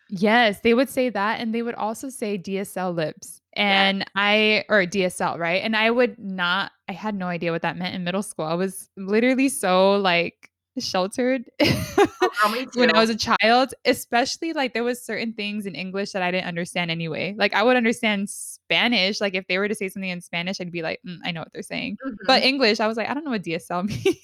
[0.09, 4.87] Yes, they would say that, and they would also say DSL lips, and I or
[4.87, 5.63] DSL, right?
[5.63, 8.45] And I would not I had no idea what that meant in middle school.
[8.45, 10.51] I was literally so, like,
[10.81, 16.13] sheltered Oh, when I was a child, especially, like, there was certain things in English
[16.13, 17.35] that I didn't understand anyway.
[17.39, 20.71] Like, I would understand Spanish, like, if they were to say something in Spanish, I'd
[20.73, 22.47] be like, "Mm, I know what they're saying." But Mhm.
[22.47, 24.17] English, I was like, "I don't know what DSL means."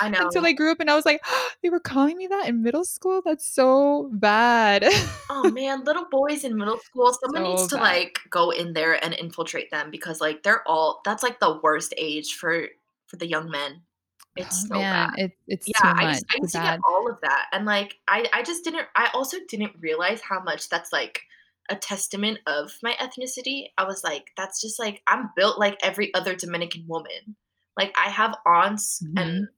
[0.00, 0.18] I know.
[0.24, 0.46] Until.
[0.46, 1.20] I grew up and I was like,
[1.62, 3.22] "They were calling me that in middle school?
[3.24, 4.84] That's so bad."
[5.30, 7.82] Oh, man, little boys in middle school, someone needs So to, bad.
[7.82, 11.92] like, go in there and infiltrate them because, like, they're all that's, like, the worst
[11.98, 12.68] age for
[13.06, 13.82] for the young men.
[14.40, 15.08] Oh, It's so bad.
[15.16, 18.28] it it's Yeah, I much, I used to get all of that, and, like, I
[18.32, 21.22] I just didn't I also didn't realize how much that's, like,
[21.70, 23.72] a testament of my ethnicity.
[23.78, 27.36] I was like, "That's just, like I'm built like every other Dominican woman."
[27.76, 29.48] Like, I have aunts and Mhm.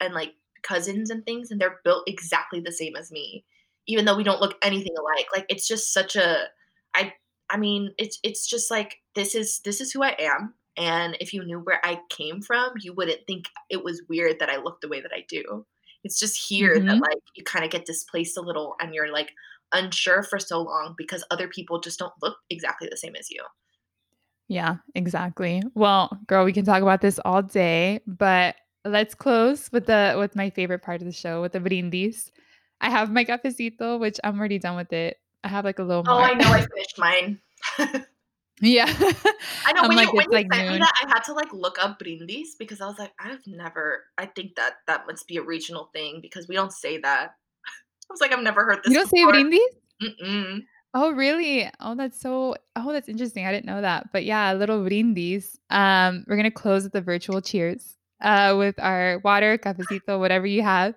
[0.00, 3.44] and, like, cousins and things, and they're built exactly the same as me,
[3.88, 5.28] even though we don't look anything alike.
[5.34, 6.48] Like, it's just such a
[6.94, 7.14] I
[7.50, 11.32] I mean, it's it's just like, this is this is who I am, and if
[11.34, 14.80] you knew where I came from, you wouldn't think it was weird that I look
[14.80, 15.66] the way that I do.
[16.04, 17.06] It's just here that, Mhm.
[17.10, 19.32] like, you kinda get displaced a little, and you're, like,
[19.72, 23.44] unsure for so long because other people just don't look exactly the same as you.
[24.48, 25.62] Yeah, exactly.
[25.74, 30.36] Well, girl, we can talk about this all day, but let's close with the with
[30.36, 32.30] my favorite part of the show, with the brindis.
[32.80, 35.18] I have my cafecito, which I'm already done with it.
[35.42, 36.30] I have, like, a little Oh, more.
[36.30, 37.40] I know, I finished mine.
[38.60, 38.86] Yeah.
[38.88, 41.20] I know I'm when you like, when it's, you like, sent me that, I had
[41.24, 45.06] to, like, look up brindis because I was like, "I've never I think that that
[45.06, 47.34] must be a regional thing because we don't say that."
[47.66, 48.92] I was like, "I've never heard this.
[48.92, 49.60] You don't say brindis?
[50.02, 50.62] Mm-mm.
[50.94, 51.70] Oh, really?
[51.80, 53.46] Oh, that's so oh, that's interesting.
[53.46, 54.06] I didn't know that.
[54.12, 55.58] But yeah, a little brindis.
[55.68, 60.62] Um, we're gonna close with the virtual cheers uh, with our water, cafecito, whatever you
[60.62, 60.94] have.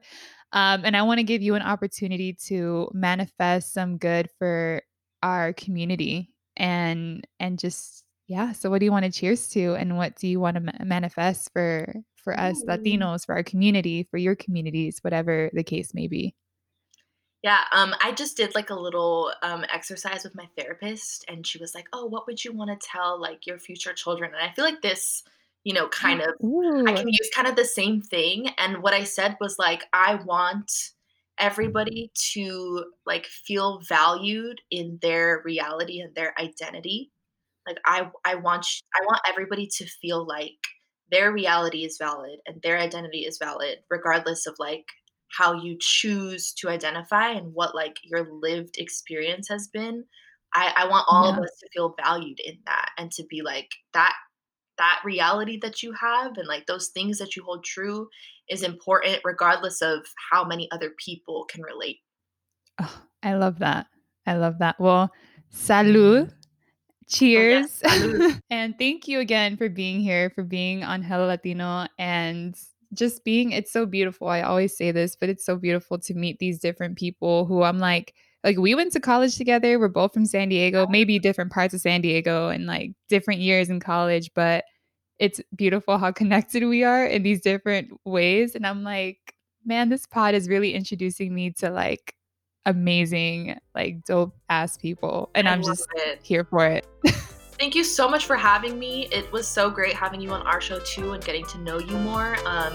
[0.54, 4.82] Um, and I want to give you an opportunity to manifest some good for
[5.22, 8.52] our community and and just yeah.
[8.52, 10.86] So, what do you want to cheers to, and what do you want to ma-
[10.86, 12.68] manifest for for us Ooh.
[12.68, 16.36] Latinos, for our community, for your communities, whatever the case may be?
[17.42, 21.58] Yeah, um, I just did like a little um, exercise with my therapist, and she
[21.58, 24.54] was like, "Oh, what would you want to tell like your future children?" And I
[24.54, 25.24] feel like this,
[25.64, 26.28] you know, kind of,
[26.86, 28.50] I can use kind of the same thing.
[28.58, 30.92] And what I said was like, I want
[31.40, 37.12] everybody to like feel valued in their reality and their identity
[37.68, 40.58] like I I want I want everybody to feel like
[41.12, 44.86] their reality is valid and their identity is valid regardless of, like,
[45.38, 50.06] how you choose to identify and what, like, your lived experience has been.
[50.54, 53.70] I I want all of us to feel valued in that and to be like,
[53.94, 54.16] that
[54.80, 58.10] that reality that you have and, like, those things that you hold true
[58.50, 60.00] is important regardless of
[60.32, 61.98] how many other people can relate.
[62.82, 63.86] Oh, I love that.
[64.26, 64.80] I love that.
[64.80, 65.12] Well,
[65.54, 65.72] mm-hmm.
[65.72, 66.22] salud.
[66.22, 66.34] Oh,
[67.08, 67.82] yes, Cheers.
[67.82, 68.42] salud.
[68.50, 72.56] and thank you again for being here, for being on Hello Latino and
[72.94, 74.28] just being it's so beautiful.
[74.28, 77.80] I always say this, but it's so beautiful to meet these different people who I'm
[77.80, 78.14] like
[78.44, 79.80] like we went to college together.
[79.80, 83.70] We're both from San Diego, maybe different parts of San Diego and like different years
[83.70, 84.66] in college, but
[85.18, 88.56] it's beautiful how connected we are in these different ways.
[88.56, 89.36] And I'm like,
[89.66, 92.16] man, this pod is really introducing me to like
[92.66, 95.30] amazing, like dope ass people.
[95.36, 96.20] And I I'm just it.
[96.24, 96.88] here for it.
[97.60, 99.10] Thank you so much for having me.
[99.12, 101.98] It was so great having you on our show too and getting to know you
[101.98, 102.38] more.
[102.46, 102.74] Um,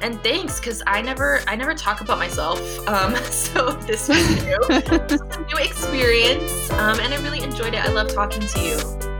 [0.00, 2.60] and thanks, because I never I never talk about myself.
[2.88, 4.58] Um, so this was new.
[4.68, 6.70] This was a new experience.
[6.70, 7.84] Um, and I really enjoyed it.
[7.84, 9.17] I love talking to you.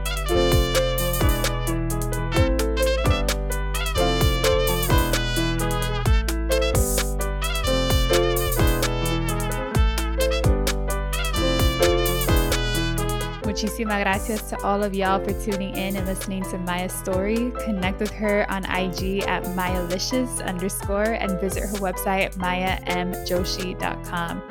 [13.59, 17.51] Muchísimas gracias to all of y'all for tuning in and listening to Maya's story.
[17.65, 24.41] Connect with her on IG at MayaLicious underscore and visit her website, mayamjoshi.com.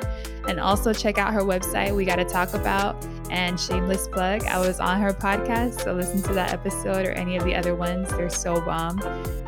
[0.49, 4.79] And also check out her website, We Gotta Talk About, and shameless plug, I was
[4.79, 8.09] on her podcast, so listen to that episode or any of the other ones.
[8.09, 8.99] They're so bomb.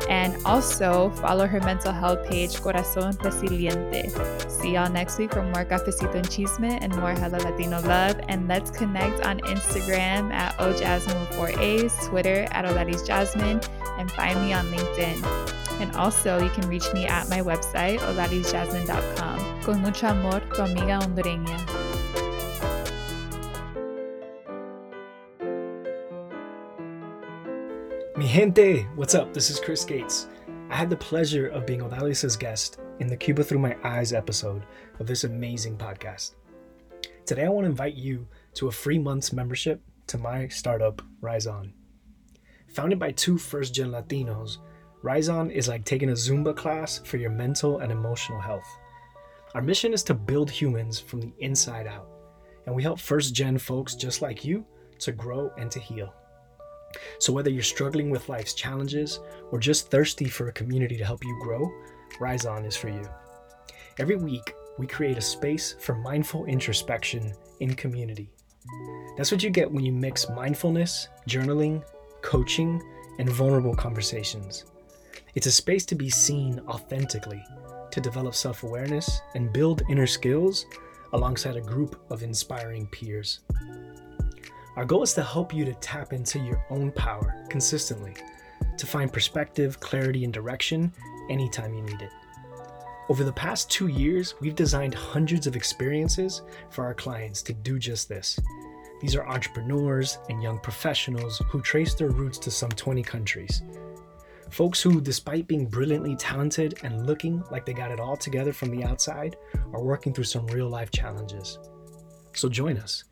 [0.08, 4.12] And also follow her mental health page, Corazón Resiliente.
[4.48, 8.20] See y'all next week for more Cafecito and Chisme and more Hello Latino love.
[8.28, 13.60] And let's connect on Instagram at ojasmine 4 A's, Twitter at Odalis Jasmine,
[13.98, 15.61] and find me on LinkedIn.
[15.82, 19.62] And also, you can reach me at my website, odalisjasmine.com.
[19.64, 21.58] Con mucho amor, tu amiga hondureña.
[28.16, 29.34] Mi gente, what's up?
[29.34, 30.28] This is Chris Gates.
[30.70, 34.62] I had the pleasure of being Odalis's guest in the Cuba Through My Eyes episode
[35.00, 36.36] of this amazing podcast.
[37.26, 41.48] Today, I want to invite you to a free month's membership to my startup, Rise
[41.48, 41.72] On.
[42.68, 44.58] Founded by two first gen Latinos,
[45.02, 48.66] Rise On is like taking a Zumba class for your mental and emotional health.
[49.52, 52.08] Our mission is to build humans from the inside out,
[52.66, 54.64] and we help first gen folks just like you
[55.00, 56.14] to grow and to heal.
[57.18, 59.18] So, whether you're struggling with life's challenges
[59.50, 61.68] or just thirsty for a community to help you grow,
[62.20, 63.02] Rise On is for you.
[63.98, 68.30] Every week, we create a space for mindful introspection in community.
[69.16, 71.82] That's what you get when you mix mindfulness, journaling,
[72.22, 72.80] coaching,
[73.18, 74.64] and vulnerable conversations.
[75.34, 77.42] It's a space to be seen authentically,
[77.90, 80.66] to develop self awareness, and build inner skills
[81.14, 83.40] alongside a group of inspiring peers.
[84.76, 88.14] Our goal is to help you to tap into your own power consistently,
[88.76, 90.92] to find perspective, clarity, and direction
[91.30, 92.10] anytime you need it.
[93.08, 97.78] Over the past two years, we've designed hundreds of experiences for our clients to do
[97.78, 98.38] just this.
[99.00, 103.62] These are entrepreneurs and young professionals who trace their roots to some 20 countries.
[104.52, 108.70] Folks who, despite being brilliantly talented and looking like they got it all together from
[108.70, 109.34] the outside,
[109.72, 111.58] are working through some real life challenges.
[112.34, 113.04] So join us.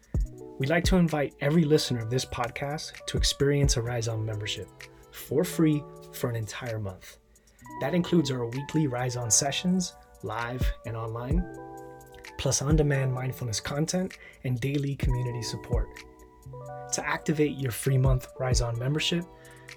[0.58, 4.68] We'd like to invite every listener of this podcast to experience a Rise On membership
[5.12, 7.16] for free for an entire month.
[7.80, 11.42] That includes our weekly Rise On sessions, live and online,
[12.36, 15.88] plus on demand mindfulness content and daily community support.
[16.92, 19.24] To activate your free month Rise On membership,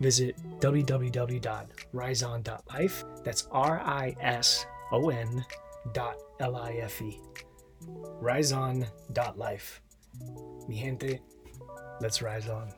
[0.04, 3.06] visit www.riseon.life.
[3.24, 5.44] That's R I S O N
[5.94, 7.20] dot L I F E.
[8.22, 9.82] Riseon.life.
[10.68, 11.20] Mi gente,
[12.02, 12.72] let's rise on.